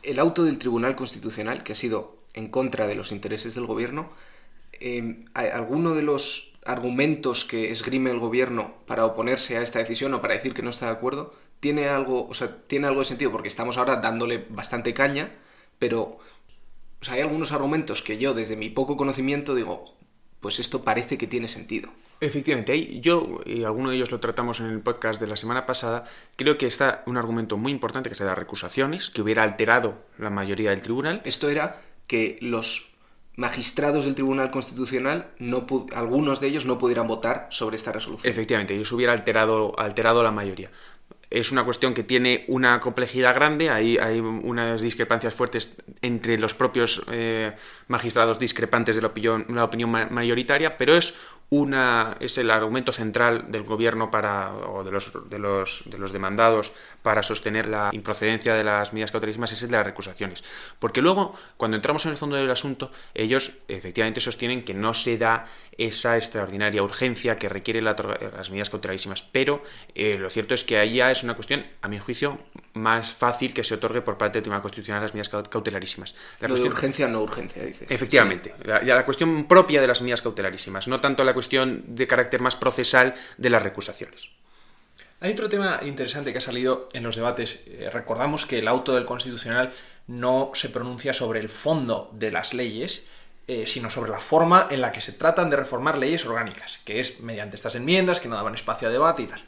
El 0.03 0.19
auto 0.19 0.45
del 0.45 0.59
Tribunal 0.59 0.97
Constitucional, 0.97 1.63
que 1.63 1.73
ha 1.73 1.77
sido 1.77 2.19
en 2.33 2.49
contra 2.49 2.87
de 2.87 2.95
los 2.95 3.13
intereses 3.13 3.55
del 3.55 3.67
gobierno, 3.67 4.13
eh, 4.73 5.25
alguno 5.35 5.95
de 5.95 6.03
los 6.03 6.53
argumentos 6.65 7.45
que 7.45 7.71
esgrime 7.71 8.11
el 8.11 8.19
gobierno 8.19 8.75
para 8.87 9.05
oponerse 9.05 9.59
a 9.59 9.63
esta 9.63 9.79
decisión 9.79 10.15
o 10.15 10.23
para 10.23 10.35
decir 10.35 10.55
que 10.55 10.63
no 10.63 10.71
está 10.71 10.87
de 10.87 10.93
acuerdo 10.93 11.35
tiene 11.61 11.89
algo, 11.89 12.27
o 12.27 12.35
sea, 12.35 12.57
tiene 12.67 12.87
algo 12.87 13.01
de 13.01 13.07
sentido 13.07 13.31
porque 13.31 13.49
estamos 13.49 13.77
ahora 13.77 13.97
dándole 13.97 14.47
bastante 14.49 14.93
caña 14.95 15.31
pero 15.79 16.19
o 17.05 17.07
sea, 17.07 17.17
hay 17.17 17.21
algunos 17.21 17.53
argumentos 17.53 18.01
que 18.01 18.17
yo, 18.17 18.33
desde 18.33 18.57
mi 18.57 18.71
poco 18.71 18.97
conocimiento, 18.97 19.55
digo, 19.55 19.85
pues 20.41 20.59
esto 20.59 20.85
parece 20.85 21.19
que 21.19 21.27
tiene 21.27 21.49
sentido. 21.49 21.91
Efectivamente, 22.23 22.99
yo, 22.99 23.41
y 23.45 23.65
alguno 23.65 23.91
de 23.91 23.97
ellos 23.97 24.11
lo 24.11 24.21
tratamos 24.21 24.61
en 24.61 24.69
el 24.69 24.81
podcast 24.81 25.21
de 25.21 25.27
la 25.27 25.37
semana 25.37 25.67
pasada, 25.67 26.05
creo 26.37 26.57
que 26.57 26.67
está 26.67 27.03
un 27.05 27.19
argumento 27.19 27.59
muy 27.59 27.73
importante 27.73 28.09
que 28.09 28.15
se 28.15 28.25
da 28.25 28.35
recusaciones, 28.35 29.11
que 29.11 29.21
hubiera 29.21 29.43
alterado 29.43 29.99
la 30.17 30.31
mayoría 30.31 30.71
del 30.71 30.81
tribunal. 30.81 31.21
Esto 31.27 31.51
era 31.51 31.83
que 32.07 32.39
los 32.41 32.95
magistrados 33.37 34.07
del 34.07 34.15
Tribunal 34.15 34.51
Constitucional, 34.51 35.27
no 35.39 35.67
algunos 35.95 36.41
de 36.41 36.47
ellos 36.47 36.65
no 36.65 36.79
pudieran 36.79 37.07
votar 37.07 37.49
sobre 37.51 37.77
esta 37.77 37.93
resolución. 37.93 38.33
Efectivamente, 38.33 38.81
eso 38.81 38.97
hubiera 38.97 39.13
alterado, 39.13 39.79
alterado 39.79 40.23
la 40.23 40.31
mayoría 40.31 40.71
es 41.35 41.51
una 41.51 41.65
cuestión 41.65 41.95
que 41.95 42.05
tiene 42.05 42.45
una 42.47 42.79
complejidad 42.79 43.35
grande, 43.35 43.69
hay, 43.69 43.99
hay 43.99 44.21
unas 44.21 44.81
discrepancias 44.81 45.35
fuertes 45.35 45.77
entre 46.01 46.39
los 46.39 46.55
propios 46.55 47.03
eh, 47.11 47.53
magistrados 47.89 48.39
discrepantes 48.39 48.95
de 48.95 49.03
la 49.03 49.09
opinión, 49.09 49.47
la 49.49 49.65
opinión 49.65 49.91
mayoritaria, 49.91 50.77
pero 50.77 50.97
es 50.97 51.15
una 51.51 52.17
es 52.21 52.39
el 52.39 52.51
argumento 52.51 52.93
central 52.93 53.47
del 53.49 53.63
gobierno 53.63 54.11
para 54.11 54.55
o 54.55 54.83
de 54.83 54.91
los, 54.91 55.13
de 55.29 55.39
los, 55.39 55.83
de 55.87 55.99
los 55.99 56.13
demandados 56.13 56.73
para 57.03 57.23
sostener 57.23 57.67
la 57.67 57.91
improcedencia 57.93 58.55
de 58.55 58.65
las 58.65 58.93
medidas 58.93 59.11
cautelarísimas 59.11 59.53
es 59.53 59.63
el 59.63 59.71
de 59.71 59.77
las 59.77 59.87
recusaciones. 59.87 60.43
Porque 60.79 61.03
luego, 61.03 61.35
cuando 61.57 61.77
entramos 61.77 62.07
en 62.07 62.13
el 62.13 62.17
fondo 62.17 62.37
del 62.37 62.51
asunto, 62.51 62.91
ellos 63.13 63.53
efectivamente 63.69 64.21
sostienen 64.21 64.65
que 64.65 64.75
no 64.75 64.95
se 64.95 65.19
da 65.19 65.45
esa 65.77 66.17
extraordinaria 66.17 66.83
urgencia 66.83 67.37
que 67.37 67.49
requiere 67.49 67.83
las 67.83 68.51
medidas 68.51 68.71
cautelarísimas. 68.71 69.23
Pero 69.23 69.63
eh, 69.95 70.17
lo 70.19 70.31
cierto 70.31 70.55
es 70.55 70.65
que 70.65 70.79
ahí 70.79 70.95
ya 70.95 71.11
es 71.11 71.24
una 71.25 71.35
cuestión, 71.35 71.65
a 71.83 71.89
mi 71.89 71.99
juicio, 71.99 72.39
más 72.75 73.13
fácil 73.13 73.53
que 73.53 73.65
se 73.65 73.75
otorgue 73.75 74.03
por 74.03 74.17
parte 74.17 74.39
del 74.39 74.43
Tribunal 74.43 74.63
Constitucional 74.63 75.03
las 75.03 75.15
medidas 75.15 75.29
cautelarísimas. 75.49 76.15
La 76.41 76.49
cuestión... 76.49 76.71
de 76.71 76.75
urgencia 76.75 77.09
no 77.09 77.21
urgencia, 77.23 77.65
dices. 77.65 77.91
Efectivamente, 77.91 78.55
ya 78.65 78.81
la, 78.83 78.97
la, 78.97 79.05
cuestión 79.05 79.47
propia 79.47 79.81
de 79.81 79.87
las 79.87 80.01
medidas 80.01 80.23
cautelarísimas, 80.23 80.89
no 80.89 81.01
tanto 81.01 81.25
la 81.25 81.35
cuestión 81.35 81.83
de 81.89 82.07
carácter 82.07 82.41
más 82.41 82.57
procesal 82.57 83.15
de 83.37 83.51
las 83.51 83.63
recusaciones. 83.63 84.29
Hay 85.21 85.33
otro 85.33 85.49
tema 85.49 85.81
interesante 85.83 86.33
que 86.33 86.39
ha 86.39 86.43
salido 86.43 86.89
en 86.93 87.03
los 87.03 87.17
debates. 87.17 87.65
Eh, 87.67 87.89
recordamos 87.91 88.45
que 88.47 88.59
el 88.59 88.69
auto 88.69 88.95
del 88.95 89.07
Constitucional 89.07 89.73
no 90.07 90.51
se 90.55 90.69
pronuncia 90.69 91.15
sobre 91.15 91.41
el 91.41 91.49
fondo 91.49 92.11
de 92.13 92.31
las 92.31 92.53
leyes, 92.53 93.07
eh, 93.47 93.67
sino 93.67 93.91
sobre 93.91 94.11
la 94.11 94.21
forma 94.21 94.69
en 94.71 94.81
la 94.81 94.93
que 94.93 95.01
se 95.01 95.13
tratan 95.13 95.51
de 95.51 95.57
reformar 95.57 95.99
leyes 95.99 96.27
orgánicas, 96.27 96.81
que 96.85 97.01
es 97.01 97.21
mediante 97.21 97.57
estas 97.57 97.75
enmiendas 97.75 98.21
que 98.21 98.29
no 98.29 98.37
daban 98.37 98.55
espacio 98.55 98.89
a 98.89 98.91
debate 98.91 99.23
y 99.23 99.27
tal. 99.27 99.43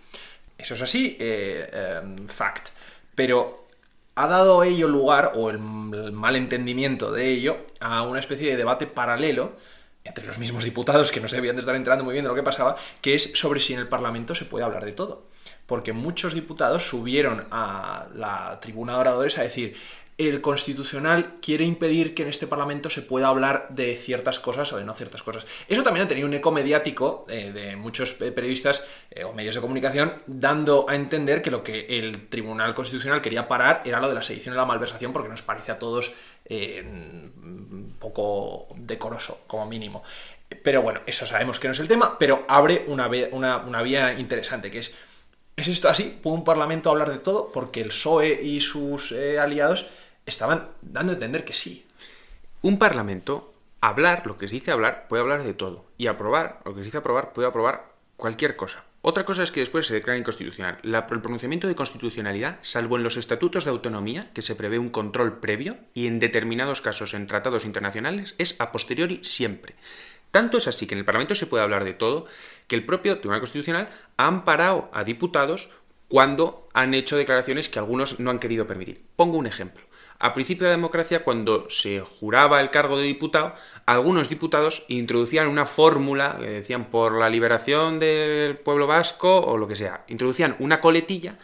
Eso 0.59 0.75
es 0.75 0.83
así, 0.83 1.17
eh, 1.21 2.01
em, 2.03 2.27
fact. 2.27 2.69
Pero 3.15 3.67
ha 4.15 4.27
dado 4.27 4.63
ello 4.63 4.89
lugar, 4.89 5.33
o 5.35 5.51
el, 5.51 5.59
malentendimiento 5.59 7.13
de 7.13 7.29
ello, 7.29 7.59
a 7.81 8.03
una 8.03 8.19
especie 8.19 8.51
de 8.51 8.57
debate 8.57 8.87
paralelo 8.87 9.57
entre 10.05 10.27
los 10.27 10.39
mismos 10.39 10.65
diputados 10.65 11.11
que 11.11 11.21
no 11.21 11.29
se 11.29 11.37
debían 11.37 11.57
de 11.57 11.61
estar 11.61 11.75
enterando 11.75 12.05
muy 12.05 12.13
bien 12.13 12.25
de 12.25 12.29
lo 12.29 12.35
que 12.35 12.43
pasaba, 12.43 12.77
que 13.01 13.15
es 13.15 13.33
sobre 13.35 13.61
si 13.61 13.75
en 13.75 13.81
el 13.81 13.89
Parlamento 13.89 14.35
se 14.35 14.45
puede 14.45 14.65
hablar 14.65 14.85
de 14.85 14.93
todo 14.93 15.27
porque 15.67 15.93
muchos 15.93 16.35
diputados 16.35 16.89
subieron 16.89 17.47
a 17.51 18.07
la 18.15 18.59
tribuna 18.61 18.95
de 18.95 19.01
oradores 19.01 19.39
a 19.39 19.43
decir 19.43 19.77
el 20.19 20.41
constitucional 20.41 21.37
quiere 21.43 21.65
impedir 21.65 22.15
que 22.15 22.23
en 22.23 22.31
este 22.31 22.47
Parlamento 22.47 22.89
se 22.89 23.03
pueda 23.03 23.29
hablar 23.29 23.67
de 23.71 23.95
ciertas 23.97 24.41
cosas 24.41 24.73
o 24.73 24.79
de 24.79 24.85
no 24.85 24.95
ciertas 24.95 25.23
cosas. 25.23 25.45
Eso 25.69 25.83
también 25.83 26.07
ha 26.07 26.09
tenido 26.09 26.27
un 26.27 26.33
eco 26.33 26.53
mediático 26.53 27.27
eh, 27.29 27.53
de 27.53 27.77
muchos 27.77 28.15
periodistas 28.15 28.87
eh, 29.11 29.25
o 29.25 29.35
medios 29.35 29.55
de 29.55 29.61
comunicación 29.61 30.15
dando 30.27 30.87
a 30.89 30.95
entender 30.95 31.43
que 31.43 31.51
lo 31.51 31.63
que 31.63 31.99
el 31.99 32.29
Tribunal 32.29 32.75
Constitucional 32.75 33.21
quería 33.21 33.47
parar 33.47 33.83
era 33.85 34.01
lo 34.01 34.09
de 34.09 34.15
la 34.15 34.23
sedición 34.23 34.55
y 34.55 34.57
la 34.57 34.65
malversación 34.65 35.13
porque 35.13 35.29
nos 35.29 35.43
parece 35.43 35.73
a 35.73 35.79
todos 35.79 36.15
eh, 36.47 36.83
un 36.83 37.95
poco 37.99 38.69
decoroso, 38.77 39.41
como 39.47 39.67
mínimo. 39.67 40.03
Pero 40.63 40.81
bueno, 40.81 41.01
eso 41.05 41.27
sabemos 41.27 41.61
que 41.61 41.69
no 41.69 41.73
es 41.73 41.81
el 41.81 41.89
tema, 41.89 42.17
pero 42.19 42.47
abre 42.49 42.85
una, 42.87 43.11
una, 43.33 43.59
una 43.59 43.83
vía 43.83 44.19
interesante, 44.19 44.71
que 44.71 44.79
es 44.79 44.95
¿Es 45.57 45.69
esto 45.69 45.89
así? 45.89 46.19
¿Puede 46.23 46.37
un 46.37 46.45
parlamento 46.45 46.91
hablar 46.91 47.11
de 47.11 47.17
todo? 47.17 47.51
Porque 47.51 47.81
el 47.81 47.89
PSOE 47.89 48.43
y 48.43 48.61
sus 48.61 49.11
eh, 49.13 49.39
aliados 49.39 49.87
estaban 50.27 50.69
dando 50.83 51.13
a 51.13 51.15
entender 51.15 51.45
que 51.45 51.55
sí. 51.55 51.87
Un 52.63 52.79
parlamento, 52.79 53.55
hablar, 53.81 54.27
lo 54.27 54.37
que 54.37 54.49
se 54.49 54.57
dice 54.57 54.73
hablar, 54.73 55.07
puede 55.09 55.23
hablar 55.23 55.45
de 55.45 55.55
todo. 55.55 55.87
Y 55.97 56.09
aprobar, 56.09 56.61
lo 56.65 56.75
que 56.75 56.81
se 56.81 56.87
dice 56.87 56.99
aprobar, 56.99 57.33
puede 57.33 57.49
aprobar 57.49 57.93
cualquier 58.17 58.57
cosa. 58.57 58.85
Otra 59.03 59.25
cosa 59.25 59.45
es 59.45 59.53
que 59.53 59.61
después 59.61 59.87
se 59.87 59.95
declara 59.95 60.19
inconstitucional. 60.19 60.79
el 60.83 61.21
pronunciamiento 61.21 61.69
de 61.69 61.77
constitucionalidad, 61.77 62.59
salvo 62.63 62.97
en 62.97 63.05
los 63.05 63.17
estatutos 63.17 63.65
de 63.65 63.71
autonomía, 63.71 64.31
que 64.35 64.43
se 64.43 64.57
prevé 64.57 64.81
un 64.81 64.91
control 64.91 65.39
previo, 65.39 65.77
y 65.95 66.09
en 66.09 66.19
determinados 66.19 66.81
casos 66.81 67.15
en 67.15 67.29
tratados 67.29 67.65
internacionales, 67.65 68.35
es 68.39 68.61
a 68.61 68.73
posteriori 68.73 69.21
siempre. 69.23 69.77
Tanto 70.33 70.59
es 70.59 70.67
así 70.67 70.89
que 70.89 70.97
en 70.97 70.99
el 70.99 71.05
Parlamento 71.05 71.37
se 71.37 71.47
puede 71.47 71.63
hablar 71.63 71.85
de 71.85 71.95
todo, 71.95 72.27
que 72.67 72.75
el 72.75 72.85
propio 72.85 73.21
Tribunal 73.21 73.41
Constitucional 73.41 73.89
ha 74.17 74.27
amparado 74.27 74.91
a 74.93 75.05
diputados 75.05 75.71
cuando 76.09 76.69
han 76.73 76.95
hecho 76.95 77.17
declaraciones 77.17 77.69
que 77.69 77.79
algunos 77.79 78.19
no 78.19 78.31
han 78.31 78.41
querido 78.41 78.67
permitir. 78.67 79.05
Pongo 79.15 79.39
un 79.39 79.47
ejemplo. 79.47 79.86
A 80.19 80.33
principio 80.33 80.65
de 80.65 80.73
la 80.73 80.77
democracia, 80.77 81.25
cuando 81.25 81.69
se 81.69 82.01
juraba 82.01 82.61
el 82.61 82.71
cargo 82.71 82.97
de 82.97 83.05
diputado, 83.05 83.55
algunos 83.85 84.29
diputados 84.29 84.85
introducían 84.89 85.49
una 85.49 85.67
fórmula, 85.67 86.37
que 86.41 86.47
decían 86.47 86.87
por 86.87 87.19
la 87.19 87.29
liberación 87.29 87.99
del 87.99 88.57
pueblo 88.57 88.87
vasco 88.87 89.41
o 89.41 89.59
lo 89.59 89.69
que 89.69 89.77
sea, 89.77 90.05
introducían 90.09 90.57
una 90.59 90.81
coletilla 90.81 91.37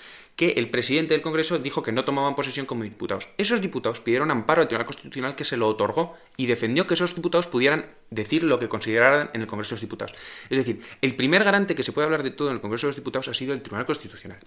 que 0.43 0.55
el 0.59 0.71
presidente 0.71 1.15
del 1.15 1.23
Congreso 1.23 1.61
dijo 1.61 1.85
que 1.85 1.93
no 1.93 2.05
tomaban 2.05 2.35
posesión 2.35 2.67
como 2.67 2.83
diputados. 2.83 3.29
Esos 3.39 3.61
diputados 3.61 4.01
pidieron 4.01 4.33
amparo 4.33 4.61
al 4.61 4.67
Tribunal 4.67 4.87
Constitucional 4.87 5.37
que 5.37 5.45
se 5.45 5.57
lo 5.57 5.69
otorgó 5.69 6.17
y 6.37 6.47
defendió 6.47 6.85
que 6.85 6.95
esos 6.95 7.15
diputados 7.15 7.47
pudieran 7.47 7.87
decir 8.11 8.43
lo 8.43 8.59
que 8.59 8.69
consideraran 8.69 9.31
en 9.35 9.43
el 9.43 9.47
Congreso 9.47 9.69
de 9.69 9.75
los 9.77 9.83
Diputados. 9.83 10.17
Es 10.51 10.59
decir, 10.59 10.81
el 11.01 11.15
primer 11.15 11.45
garante 11.45 11.77
que 11.77 11.85
se 11.85 11.93
puede 11.93 12.07
hablar 12.07 12.25
de 12.25 12.33
todo 12.33 12.49
en 12.49 12.55
el 12.57 12.61
Congreso 12.61 12.89
de 12.89 12.89
los 12.89 12.97
Diputados 12.97 13.29
ha 13.29 13.35
sido 13.35 13.55
el 13.55 13.63
Tribunal 13.63 13.87
Constitucional. 13.87 14.41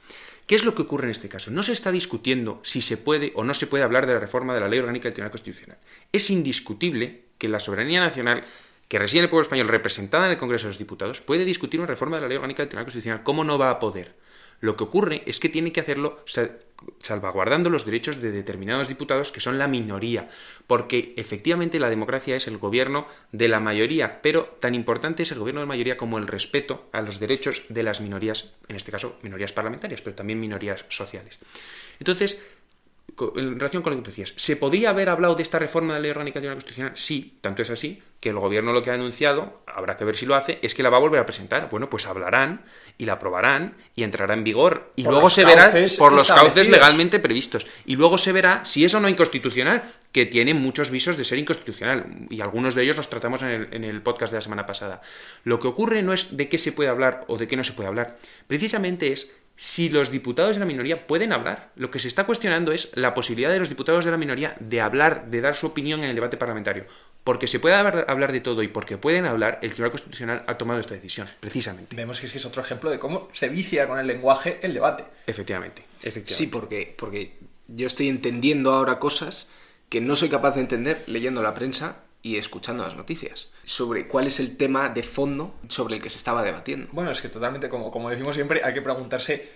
¿Qué 0.45 0.55
es 0.55 0.65
lo 0.65 0.75
que 0.75 0.81
ocurre 0.81 1.05
en 1.05 1.11
este 1.11 1.29
caso? 1.29 1.49
No 1.49 1.63
se 1.63 1.71
está 1.71 1.93
discutiendo 1.93 2.59
si 2.61 2.81
se 2.81 2.97
puede 2.97 3.31
o 3.33 3.45
no 3.45 3.53
se 3.53 3.65
puede 3.65 3.85
hablar 3.85 4.05
de 4.05 4.15
la 4.15 4.19
reforma 4.19 4.53
de 4.53 4.59
la 4.59 4.67
ley 4.67 4.79
orgánica 4.79 5.05
del 5.05 5.13
Tribunal 5.13 5.31
Constitucional. 5.31 5.77
Es 6.11 6.29
indiscutible 6.29 7.21
que 7.37 7.47
la 7.47 7.61
soberanía 7.61 8.01
nacional 8.01 8.43
que 8.89 8.99
reside 8.99 9.19
en 9.19 9.23
el 9.23 9.29
pueblo 9.29 9.43
español 9.43 9.69
representada 9.69 10.25
en 10.25 10.31
el 10.33 10.37
Congreso 10.37 10.65
de 10.65 10.71
los 10.71 10.77
Diputados 10.77 11.21
puede 11.21 11.45
discutir 11.45 11.79
una 11.79 11.87
reforma 11.87 12.17
de 12.17 12.23
la 12.23 12.27
ley 12.27 12.35
orgánica 12.35 12.63
del 12.63 12.67
Tribunal 12.67 12.85
Constitucional. 12.87 13.23
¿Cómo 13.23 13.45
no 13.45 13.57
va 13.57 13.69
a 13.69 13.79
poder? 13.79 14.25
Lo 14.65 14.75
que 14.75 14.83
ocurre 14.83 15.21
es 15.27 15.39
que 15.39 15.47
tiene 15.47 15.71
que 15.71 15.79
hacerlo 15.79 16.25
salvaguardando 16.99 17.69
los 17.69 17.85
derechos 17.85 18.19
de 18.19 18.31
determinados 18.31 18.87
diputados 18.87 19.31
que 19.31 19.39
son 19.39 19.59
la 19.59 19.67
minoría, 19.67 20.27
porque 20.65 21.13
efectivamente 21.17 21.77
la 21.77 21.87
democracia 21.87 22.35
es 22.35 22.47
el 22.47 22.57
gobierno 22.57 23.05
de 23.31 23.47
la 23.47 23.59
mayoría, 23.59 24.23
pero 24.23 24.57
tan 24.59 24.73
importante 24.73 25.21
es 25.21 25.31
el 25.31 25.37
gobierno 25.37 25.61
de 25.61 25.67
la 25.67 25.73
mayoría 25.73 25.97
como 25.97 26.17
el 26.17 26.25
respeto 26.25 26.89
a 26.93 27.01
los 27.01 27.19
derechos 27.19 27.61
de 27.69 27.83
las 27.83 28.01
minorías, 28.01 28.53
en 28.67 28.75
este 28.75 28.91
caso 28.91 29.19
minorías 29.21 29.53
parlamentarias, 29.53 30.01
pero 30.01 30.15
también 30.15 30.39
minorías 30.39 30.87
sociales. 30.89 31.37
Entonces, 31.99 32.41
en 33.35 33.59
relación 33.59 33.81
con 33.83 33.93
lo 33.93 33.97
que 33.97 34.03
tú 34.03 34.11
decías, 34.11 34.33
¿se 34.35 34.55
podía 34.55 34.89
haber 34.89 35.09
hablado 35.09 35.35
de 35.35 35.43
esta 35.43 35.59
reforma 35.59 35.93
de 35.93 35.99
la 35.99 36.01
ley 36.01 36.11
orgánica 36.11 36.41
de 36.41 36.47
la 36.47 36.53
Constitucional? 36.53 36.93
Sí, 36.95 37.37
tanto 37.41 37.61
es 37.61 37.69
así 37.69 38.01
que 38.19 38.29
el 38.29 38.39
gobierno 38.39 38.73
lo 38.73 38.81
que 38.81 38.89
ha 38.89 38.95
anunciado, 38.95 39.61
habrá 39.67 39.97
que 39.97 40.03
ver 40.03 40.15
si 40.15 40.25
lo 40.25 40.35
hace, 40.35 40.57
es 40.63 40.73
que 40.73 40.81
la 40.81 40.89
va 40.89 40.97
a 40.97 40.99
volver 40.99 41.19
a 41.19 41.25
presentar. 41.25 41.69
Bueno, 41.69 41.89
pues 41.89 42.07
hablarán 42.07 42.63
y 42.97 43.05
la 43.05 43.13
aprobarán 43.13 43.75
y 43.95 44.03
entrará 44.03 44.33
en 44.33 44.43
vigor. 44.43 44.91
Y 44.95 45.03
luego 45.03 45.29
se 45.29 45.45
verá 45.45 45.71
por 45.99 46.11
los 46.11 46.27
cauces 46.27 46.69
legalmente 46.69 47.19
previstos. 47.19 47.67
Y 47.85 47.95
luego 47.95 48.17
se 48.17 48.31
verá 48.31 48.65
si 48.65 48.83
eso 48.83 48.99
no 48.99 49.07
es 49.07 49.11
inconstitucional, 49.11 49.83
que 50.11 50.25
tiene 50.25 50.53
muchos 50.53 50.89
visos 50.89 51.17
de 51.17 51.25
ser 51.25 51.37
inconstitucional. 51.37 52.25
Y 52.29 52.41
algunos 52.41 52.73
de 52.73 52.83
ellos 52.83 52.97
los 52.97 53.09
tratamos 53.09 53.43
en 53.43 53.49
el, 53.49 53.67
en 53.71 53.83
el 53.83 54.01
podcast 54.01 54.31
de 54.31 54.37
la 54.37 54.41
semana 54.41 54.65
pasada. 54.65 55.01
Lo 55.43 55.59
que 55.59 55.67
ocurre 55.67 56.01
no 56.01 56.11
es 56.11 56.35
de 56.35 56.49
qué 56.49 56.57
se 56.57 56.71
puede 56.71 56.89
hablar 56.89 57.25
o 57.27 57.37
de 57.37 57.47
qué 57.47 57.55
no 57.55 57.63
se 57.63 57.73
puede 57.73 57.89
hablar. 57.89 58.17
Precisamente 58.47 59.11
es 59.11 59.29
si 59.55 59.89
los 59.89 60.11
diputados 60.11 60.55
de 60.55 60.59
la 60.59 60.65
minoría 60.65 61.07
pueden 61.07 61.31
hablar. 61.31 61.71
Lo 61.75 61.91
que 61.91 61.99
se 61.99 62.07
está 62.07 62.25
cuestionando 62.25 62.71
es 62.71 62.91
la 62.95 63.13
posibilidad 63.13 63.51
de 63.51 63.59
los 63.59 63.69
diputados 63.69 64.05
de 64.05 64.11
la 64.11 64.17
minoría 64.17 64.55
de 64.59 64.81
hablar, 64.81 65.27
de 65.27 65.41
dar 65.41 65.55
su 65.55 65.67
opinión 65.67 66.03
en 66.03 66.09
el 66.09 66.15
debate 66.15 66.37
parlamentario. 66.37 66.85
Porque 67.23 67.47
se 67.47 67.59
puede 67.59 67.75
hablar 67.75 68.31
de 68.31 68.41
todo 68.41 68.61
y 68.61 68.67
porque 68.67 68.97
pueden 68.97 69.25
hablar, 69.25 69.59
el 69.63 69.69
Tribunal 69.69 69.91
Constitucional 69.91 70.43
ha 70.45 70.57
tomado 70.57 70.79
esta 70.79 70.93
decisión, 70.93 71.27
precisamente. 71.39 71.95
Vemos 71.95 72.19
que 72.19 72.27
ese 72.27 72.37
es 72.37 72.45
otro 72.45 72.61
ejemplo 72.61 72.91
de 72.91 72.99
cómo 72.99 73.29
se 73.33 73.49
vicia 73.49 73.87
con 73.87 73.97
el 73.97 74.05
lenguaje 74.05 74.59
el 74.61 74.73
debate. 74.73 75.05
Efectivamente, 75.25 75.85
efectivamente. 76.03 76.33
Sí, 76.35 76.47
porque, 76.47 76.93
porque 76.97 77.37
yo 77.67 77.87
estoy 77.87 78.09
entendiendo 78.09 78.73
ahora 78.73 78.99
cosas 78.99 79.49
que 79.89 80.01
no 80.01 80.15
soy 80.15 80.29
capaz 80.29 80.55
de 80.55 80.61
entender 80.61 81.03
leyendo 81.07 81.41
la 81.41 81.55
prensa 81.55 82.04
y 82.25 82.37
escuchando 82.37 82.83
las 82.83 82.95
noticias 82.95 83.49
sobre 83.63 84.07
cuál 84.07 84.25
es 84.25 84.39
el 84.39 84.57
tema 84.57 84.89
de 84.89 85.03
fondo 85.03 85.53
sobre 85.67 85.95
el 85.95 86.01
que 86.01 86.09
se 86.09 86.17
estaba 86.17 86.43
debatiendo. 86.43 86.87
Bueno, 86.91 87.11
es 87.11 87.21
que 87.21 87.29
totalmente, 87.29 87.69
como, 87.69 87.91
como 87.91 88.09
decimos 88.09 88.33
siempre, 88.33 88.61
hay 88.63 88.73
que 88.73 88.81
preguntarse 88.81 89.47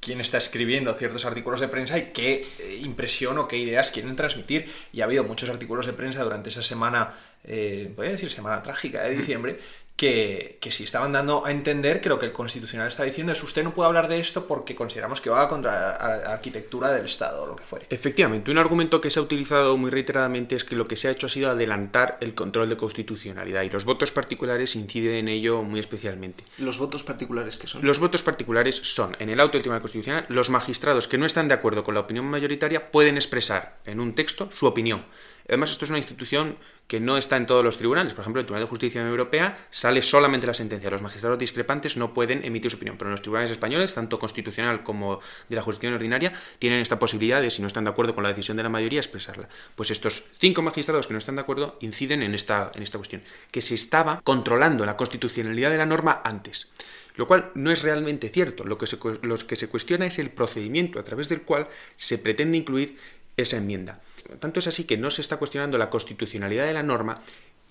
quién 0.00 0.20
está 0.20 0.36
escribiendo 0.36 0.92
ciertos 0.94 1.24
artículos 1.24 1.60
de 1.60 1.68
prensa 1.68 1.96
y 1.98 2.06
qué 2.06 2.44
eh, 2.58 2.80
impresión 2.82 3.38
o 3.38 3.46
qué 3.46 3.58
ideas 3.58 3.92
quieren 3.92 4.16
transmitir. 4.16 4.68
Y 4.92 5.02
ha 5.02 5.04
habido 5.04 5.22
muchos 5.22 5.48
artículos 5.48 5.86
de 5.86 5.92
prensa 5.92 6.24
durante 6.24 6.50
esa 6.50 6.62
semana, 6.62 7.14
eh, 7.44 7.92
voy 7.94 8.08
decir 8.08 8.28
semana 8.28 8.60
trágica 8.60 9.04
de 9.04 9.18
diciembre, 9.18 9.60
que, 9.96 10.58
que 10.60 10.70
sí 10.70 10.84
estaban 10.84 11.12
dando 11.12 11.46
a 11.46 11.50
entender 11.50 12.02
que 12.02 12.10
lo 12.10 12.18
que 12.18 12.26
el 12.26 12.32
Constitucional 12.32 12.86
está 12.86 13.04
diciendo 13.04 13.32
es 13.32 13.42
usted 13.42 13.64
no 13.64 13.72
puede 13.72 13.88
hablar 13.88 14.08
de 14.08 14.20
esto 14.20 14.46
porque 14.46 14.74
consideramos 14.74 15.22
que 15.22 15.30
va 15.30 15.48
contra 15.48 15.98
la 15.98 16.32
arquitectura 16.32 16.90
del 16.90 17.06
Estado 17.06 17.42
o 17.42 17.46
lo 17.46 17.56
que 17.56 17.64
fuere. 17.64 17.86
Efectivamente, 17.88 18.50
un 18.50 18.58
argumento 18.58 19.00
que 19.00 19.10
se 19.10 19.18
ha 19.18 19.22
utilizado 19.22 19.76
muy 19.78 19.90
reiteradamente 19.90 20.54
es 20.54 20.64
que 20.64 20.76
lo 20.76 20.86
que 20.86 20.96
se 20.96 21.08
ha 21.08 21.12
hecho 21.12 21.26
ha 21.26 21.30
sido 21.30 21.50
adelantar 21.50 22.18
el 22.20 22.34
control 22.34 22.68
de 22.68 22.76
constitucionalidad 22.76 23.62
y 23.62 23.70
los 23.70 23.86
votos 23.86 24.12
particulares 24.12 24.76
inciden 24.76 25.16
en 25.16 25.28
ello 25.28 25.62
muy 25.62 25.80
especialmente. 25.80 26.44
¿Los 26.58 26.78
votos 26.78 27.02
particulares 27.02 27.56
qué 27.56 27.66
son? 27.66 27.84
Los 27.84 27.98
votos 27.98 28.22
particulares 28.22 28.76
son, 28.76 29.16
en 29.18 29.30
el 29.30 29.40
auto 29.40 29.52
del 29.54 29.62
Tribunal 29.62 29.80
Constitucional, 29.80 30.26
los 30.28 30.50
magistrados 30.50 31.08
que 31.08 31.16
no 31.16 31.24
están 31.24 31.48
de 31.48 31.54
acuerdo 31.54 31.84
con 31.84 31.94
la 31.94 32.00
opinión 32.00 32.26
mayoritaria 32.26 32.90
pueden 32.90 33.16
expresar 33.16 33.78
en 33.86 34.00
un 34.00 34.14
texto 34.14 34.50
su 34.52 34.66
opinión. 34.66 35.04
Además, 35.48 35.70
esto 35.70 35.84
es 35.84 35.90
una 35.90 35.98
institución 35.98 36.56
que 36.86 37.00
no 37.00 37.16
está 37.16 37.36
en 37.36 37.46
todos 37.46 37.64
los 37.64 37.78
tribunales. 37.78 38.14
Por 38.14 38.22
ejemplo, 38.22 38.40
el 38.40 38.46
Tribunal 38.46 38.64
de 38.64 38.68
Justicia 38.68 39.06
Europea 39.06 39.56
sale 39.70 40.02
solamente 40.02 40.46
la 40.46 40.54
sentencia. 40.54 40.90
Los 40.90 41.02
magistrados 41.02 41.38
discrepantes 41.38 41.96
no 41.96 42.12
pueden 42.14 42.44
emitir 42.44 42.70
su 42.70 42.76
opinión. 42.76 42.96
Pero 42.96 43.10
en 43.10 43.12
los 43.12 43.22
tribunales 43.22 43.50
españoles, 43.50 43.94
tanto 43.94 44.18
constitucional 44.18 44.82
como 44.82 45.20
de 45.48 45.56
la 45.56 45.62
jurisdicción 45.62 45.94
ordinaria, 45.94 46.32
tienen 46.58 46.80
esta 46.80 46.98
posibilidad 46.98 47.40
de, 47.40 47.50
si 47.50 47.62
no 47.62 47.68
están 47.68 47.84
de 47.84 47.90
acuerdo 47.90 48.14
con 48.14 48.22
la 48.22 48.30
decisión 48.30 48.56
de 48.56 48.62
la 48.62 48.68
mayoría, 48.68 49.00
expresarla. 49.00 49.48
Pues 49.74 49.90
estos 49.90 50.24
cinco 50.38 50.62
magistrados 50.62 51.06
que 51.06 51.12
no 51.12 51.18
están 51.18 51.36
de 51.36 51.42
acuerdo 51.42 51.78
inciden 51.80 52.22
en 52.22 52.34
esta, 52.34 52.72
en 52.74 52.82
esta 52.82 52.98
cuestión. 52.98 53.22
Que 53.50 53.62
se 53.62 53.74
estaba 53.74 54.20
controlando 54.22 54.84
la 54.84 54.96
constitucionalidad 54.96 55.70
de 55.70 55.78
la 55.78 55.86
norma 55.86 56.20
antes 56.24 56.70
lo 57.16 57.26
cual 57.26 57.50
no 57.54 57.70
es 57.70 57.82
realmente 57.82 58.28
cierto. 58.28 58.64
Lo 58.64 58.76
que, 58.76 58.86
lo 59.22 59.38
que 59.38 59.56
se 59.56 59.68
cuestiona 59.68 60.04
es 60.04 60.18
el 60.18 60.28
procedimiento 60.28 60.98
a 60.98 61.02
través 61.02 61.30
del 61.30 61.42
cual 61.42 61.66
se 61.96 62.18
pretende 62.18 62.58
incluir 62.58 62.98
esa 63.38 63.56
enmienda. 63.56 64.02
Tanto 64.40 64.60
es 64.60 64.66
así 64.66 64.84
que 64.84 64.96
no 64.96 65.10
se 65.10 65.22
está 65.22 65.36
cuestionando 65.36 65.78
la 65.78 65.90
constitucionalidad 65.90 66.66
de 66.66 66.74
la 66.74 66.82
norma, 66.82 67.18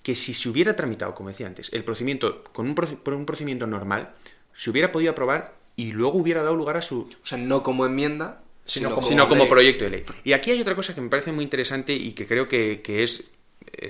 que 0.02 0.14
si 0.14 0.34
se 0.34 0.48
hubiera 0.48 0.76
tramitado, 0.76 1.14
como 1.14 1.30
decía 1.30 1.46
antes, 1.46 1.70
el 1.72 1.84
procedimiento 1.84 2.44
con 2.52 2.66
un, 2.66 2.74
por 2.74 3.14
un 3.14 3.26
procedimiento 3.26 3.66
normal, 3.66 4.14
se 4.54 4.70
hubiera 4.70 4.92
podido 4.92 5.12
aprobar 5.12 5.54
y 5.76 5.92
luego 5.92 6.18
hubiera 6.18 6.42
dado 6.42 6.56
lugar 6.56 6.76
a 6.76 6.82
su... 6.82 7.00
O 7.00 7.26
sea, 7.26 7.38
no 7.38 7.62
como 7.62 7.84
enmienda, 7.86 8.42
sino, 8.64 8.94
como, 8.94 9.48
proyecto 9.48 9.84
de 9.84 9.90
ley. 9.90 10.04
Y 10.24 10.32
aquí 10.32 10.50
hay 10.50 10.60
otra 10.60 10.74
cosa 10.74 10.94
que 10.94 11.00
me 11.00 11.08
parece 11.08 11.32
muy 11.32 11.44
interesante 11.44 11.92
y 11.92 12.12
que 12.12 12.26
creo 12.26 12.48
que, 12.48 12.82
es 12.84 13.20
eh, 13.20 13.24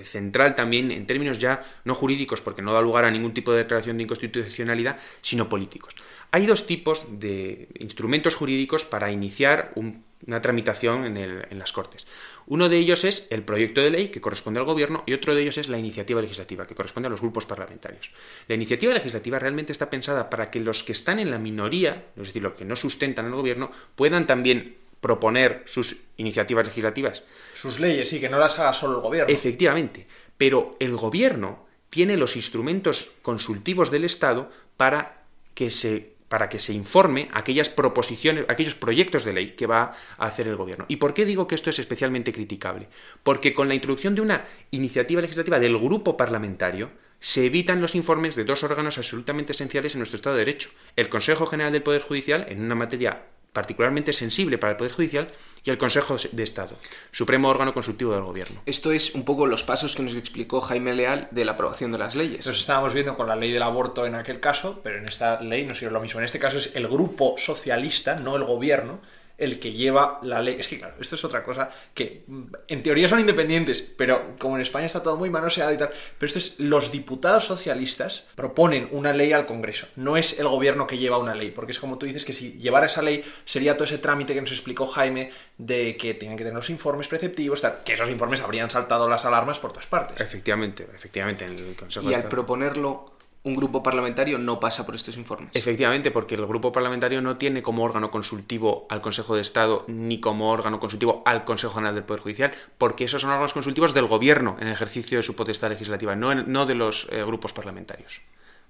central 0.05 0.55
también 0.55 0.91
en 0.91 1.07
términos 1.07 1.39
ya 1.39 1.63
no 1.85 1.95
jurídicos, 1.95 2.41
porque 2.41 2.63
no 2.63 2.73
da 2.73 2.81
lugar 2.81 3.05
a 3.05 3.11
ningún 3.11 3.35
tipo 3.35 3.53
de 3.53 3.59
declaración 3.59 3.97
de 3.97 4.05
inconstitucionalidad, 4.05 4.99
sino 5.21 5.49
políticos. 5.49 5.95
Hay 6.31 6.47
dos 6.47 6.67
tipos 6.67 7.21
de 7.21 7.69
instrumentos 7.79 8.35
jurídicos 8.35 8.85
para 8.85 9.11
iniciar 9.11 9.73
una 9.75 10.43
tramitación 10.43 11.05
en, 11.05 11.17
en, 11.17 11.59
las 11.59 11.73
Cortes. 11.73 12.07
Uno 12.47 12.69
de 12.69 12.79
ellos 12.79 13.05
es 13.05 13.27
el 13.31 13.43
proyecto 13.43 13.81
de 13.81 13.91
ley 13.91 14.09
que 14.09 14.21
corresponde 14.21 14.61
al 14.61 14.67
Gobierno 14.67 15.03
y 15.07 15.13
otro 15.13 15.35
de 15.35 15.43
ellos 15.43 15.59
es 15.59 15.69
la 15.69 15.79
iniciativa 15.79 16.21
legislativa 16.21 16.67
que 16.67 16.75
corresponde 16.75 17.07
a 17.07 17.11
los 17.11 17.21
grupos 17.21 17.47
parlamentarios. 17.47 18.11
La 18.49 18.55
iniciativa 18.55 18.93
legislativa 18.93 19.39
realmente 19.39 19.73
está 19.73 19.89
pensada 19.89 20.29
para 20.31 20.51
que 20.51 20.61
los 20.61 20.83
que 20.83 20.93
están 20.93 21.19
en 21.19 21.31
la 21.31 21.39
minoría, 21.39 22.07
es 22.17 22.29
decir, 22.29 22.43
los 22.43 22.55
que 22.55 22.65
no 22.65 22.77
sustentan 22.77 23.27
al 23.27 23.35
Gobierno, 23.35 23.71
puedan 23.95 24.27
también 24.27 24.77
proponer 25.01 25.63
sus 25.67 25.97
iniciativas 26.17 26.67
legislativas. 26.67 27.23
Sus 27.61 27.81
leyes, 27.81 28.09
sí, 28.09 28.21
que 28.21 28.29
no 28.29 28.39
las 28.39 28.59
haga 28.59 28.73
solo 28.73 28.97
el 28.97 29.03
Gobierno. 29.03 29.33
Efectivamente, 29.33 30.07
pero 30.37 30.77
el 30.81 30.97
Gobierno 30.97 31.67
tiene 31.91 32.17
los 32.17 32.37
instrumentos 32.37 33.13
consultivos 33.23 33.91
del 33.91 34.05
Estado 34.05 34.51
para 34.77 35.23
que 35.55 35.71
se 35.71 36.17
para 36.29 36.49
que 36.49 36.59
se 36.59 36.73
informe 36.73 37.29
aquellas 37.33 37.69
proposiciones, 37.69 38.45
aquellos 38.49 38.75
proyectos 38.75 39.25
de 39.25 39.33
ley 39.33 39.51
que 39.53 39.67
va 39.67 39.95
a 40.19 40.27
hacer 40.27 40.49
el 40.49 40.57
gobierno. 40.57 40.85
¿Y 40.89 40.97
por 40.97 41.15
qué 41.15 41.25
digo 41.25 41.47
que 41.47 41.55
esto 41.55 41.71
es 41.71 41.79
especialmente 41.79 42.33
criticable? 42.33 42.89
Porque 43.23 43.55
con 43.55 43.69
la 43.69 43.75
introducción 43.75 44.15
de 44.15 44.23
una 44.23 44.45
iniciativa 44.73 45.21
legislativa 45.21 45.61
del 45.61 45.79
grupo 45.79 46.17
parlamentario, 46.17 46.91
se 47.21 47.47
evitan 47.47 47.81
los 47.81 47.95
informes 47.95 48.35
de 48.35 48.45
dos 48.45 48.63
órganos 48.63 48.99
absolutamente 48.99 49.53
esenciales 49.53 49.95
en 49.95 50.01
nuestro 50.01 50.17
Estado 50.17 50.37
de 50.37 50.45
Derecho. 50.45 50.71
El 50.97 51.09
Consejo 51.09 51.47
General 51.47 51.73
del 51.73 51.83
Poder 51.83 52.03
Judicial, 52.03 52.47
en 52.49 52.63
una 52.63 52.75
materia 52.75 53.23
particularmente 53.57 54.13
sensible 54.13 54.59
para 54.59 54.73
el 54.73 54.77
Poder 54.77 54.93
Judicial, 54.93 55.29
y 55.65 55.71
el 55.71 55.79
Consejo 55.79 56.17
de 56.31 56.43
Estado, 56.43 56.77
supremo 57.11 57.49
órgano 57.49 57.73
consultivo 57.75 58.13
del 58.13 58.23
Gobierno. 58.23 58.61
Esto 58.67 58.93
es 58.93 59.15
un 59.15 59.25
poco 59.25 59.47
los 59.47 59.65
pasos 59.65 59.97
que 59.97 60.03
nos 60.03 60.15
explicó 60.15 60.61
Jaime 60.61 60.95
Leal 60.95 61.27
de 61.31 61.45
la 61.45 61.53
aprobación 61.53 61.91
de 61.91 61.99
las 61.99 62.15
leyes. 62.15 62.47
Nos 62.47 62.61
estábamos 62.61 62.93
viendo 62.95 63.17
con 63.17 63.27
la 63.27 63.35
ley 63.35 63.51
del 63.51 63.63
aborto 63.63 64.07
en 64.07 64.15
aquel 64.15 64.41
caso, 64.41 64.81
pero 64.85 64.99
en 64.99 65.07
esta 65.07 65.41
ley 65.41 65.65
no 65.65 65.75
sirve 65.75 65.93
lo 65.93 66.01
mismo. 66.01 66.21
En 66.21 66.27
este 66.27 66.39
caso 66.39 66.59
es 66.59 66.77
el 66.77 66.87
grupo 66.87 67.35
socialista, 67.39 68.15
no 68.15 68.37
el 68.37 68.45
Gobierno, 68.45 69.01
el 69.39 69.59
que 69.59 69.73
lleva 69.73 70.19
la 70.23 70.41
ley. 70.41 70.57
Es 70.59 70.69
que, 70.69 70.79
claro, 70.79 70.95
esto 71.01 71.15
es 71.15 71.25
otra 71.25 71.45
cosa 71.45 71.71
que 71.95 72.25
mm, 72.27 72.45
en 72.69 72.83
teoría 72.83 73.09
son 73.09 73.21
independientes, 73.21 73.83
pero 73.97 74.37
como 74.39 74.57
en 74.57 74.63
España 74.63 74.87
está 74.87 75.03
todo 75.03 75.17
muy 75.17 75.31
manoseado 75.31 75.73
y 75.73 75.79
tal, 75.79 75.91
pero 76.19 76.27
esto 76.27 76.39
es 76.39 76.61
los 76.61 76.91
diputados 76.93 77.45
socialistas 77.45 78.25
proponen 78.35 78.89
una 78.93 79.13
ley 79.13 79.33
al 79.33 79.47
Congreso. 79.47 79.89
No 79.97 80.17
es 80.17 80.39
el 80.39 80.49
gobierno 80.49 80.87
que 80.87 80.99
lleva 80.99 81.19
una 81.19 81.35
ley, 81.35 81.51
porque 81.51 81.73
es 81.73 81.81
como 81.81 81.99
tú 81.99 82.07
dices 82.07 82.25
que 82.25 82.33
si 82.33 82.53
llevara 82.59 82.87
esa 82.87 83.03
ley 83.03 83.25
sería 83.45 83.75
todo 83.75 83.85
ese 83.85 83.99
trámite 83.99 84.35
que 84.35 84.41
nos 84.41 84.53
explicó 84.53 84.87
Jaime 84.87 85.31
de 85.59 85.97
que 85.97 86.15
tienen 86.15 86.37
que 86.37 86.45
tener 86.45 86.57
los 86.57 86.71
informes 86.71 87.09
preceptivos, 87.09 87.63
que 87.85 87.93
esos 87.93 88.11
informes 88.11 88.41
habrían 88.41 88.71
saltado 88.71 89.09
las 89.09 89.25
alarmas 89.25 89.59
por 89.59 89.73
todas 89.73 89.87
partes. 89.87 90.21
Efectivamente, 90.21 90.87
efectivamente. 90.95 91.45
En 91.45 91.53
el 91.53 91.77
Consejo 91.77 92.11
y 92.11 92.15
al 92.15 92.29
proponerlo 92.29 93.16
un 93.47 93.55
grupo 93.55 93.81
parlamentario 93.81 94.39
no 94.39 94.59
pasa 94.59 94.85
por 94.85 94.97
estos 94.97 95.17
informes. 95.17 95.51
Efectivamente, 95.55 96.11
porque 96.11 96.35
el 96.35 96.45
grupo 96.47 96.73
parlamentario 96.73 97.23
no 97.23 97.37
tiene 97.37 97.63
como 97.63 97.85
órgano 97.85 98.11
consultivo 98.11 98.87
al 98.91 99.01
Consejo 99.01 99.37
de 99.37 99.41
Estado 99.41 99.85
ni 99.87 100.19
como 100.19 100.51
órgano 100.51 100.81
consultivo 100.81 101.23
al 101.25 101.45
Consejo 101.45 101.75
General 101.75 101.95
del 101.95 102.03
Poder 102.03 102.23
Judicial, 102.23 102.51
porque 102.77 103.05
esos 103.05 103.23
son 103.23 103.31
órganos 103.31 103.55
consultivos 103.55 103.95
del 103.95 104.07
Gobierno 104.07 104.57
en 104.59 104.67
ejercicio 104.67 105.19
de 105.19 105.23
su 105.23 105.37
potestad 105.37 105.71
legislativa, 105.71 106.17
no, 106.17 106.35
no 106.35 106.67
de 106.67 106.75
los 106.75 107.07
eh, 107.13 107.23
grupos 107.23 107.53
parlamentarios. 107.53 108.21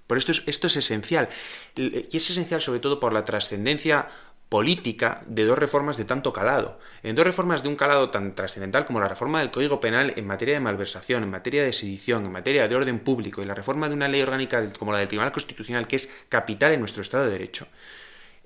Por 0.05 0.19
esto 0.19 0.31
es, 0.31 0.43
esto 0.45 0.67
es 0.67 0.77
esencial. 0.77 1.27
Y 1.75 2.15
es 2.15 2.29
esencial 2.29 2.61
sobre 2.61 2.79
todo 2.79 2.99
por 2.99 3.13
la 3.13 3.25
trascendencia 3.25 4.07
política 4.49 5.23
de 5.27 5.45
dos 5.45 5.57
reformas 5.57 5.97
de 5.97 6.05
tanto 6.05 6.31
calado. 6.31 6.79
En 7.03 7.15
dos 7.15 7.25
reformas 7.25 7.63
de 7.63 7.69
un 7.69 7.75
calado 7.75 8.09
tan 8.09 8.33
trascendental 8.33 8.85
como 8.85 8.99
la 8.99 9.07
reforma 9.07 9.39
del 9.39 9.51
Código 9.51 9.79
Penal 9.79 10.13
en 10.15 10.25
materia 10.25 10.53
de 10.53 10.61
malversación, 10.61 11.23
en 11.23 11.29
materia 11.29 11.63
de 11.63 11.73
sedición, 11.73 12.25
en 12.25 12.31
materia 12.31 12.67
de 12.67 12.75
orden 12.75 12.99
público 12.99 13.41
y 13.41 13.45
la 13.45 13.55
reforma 13.55 13.89
de 13.89 13.95
una 13.95 14.07
ley 14.07 14.21
orgánica 14.21 14.63
como 14.79 14.91
la 14.91 14.99
del 14.99 15.07
Tribunal 15.07 15.31
Constitucional, 15.31 15.87
que 15.87 15.97
es 15.97 16.09
capital 16.29 16.71
en 16.71 16.79
nuestro 16.79 17.01
Estado 17.01 17.25
de 17.25 17.31
Derecho, 17.31 17.67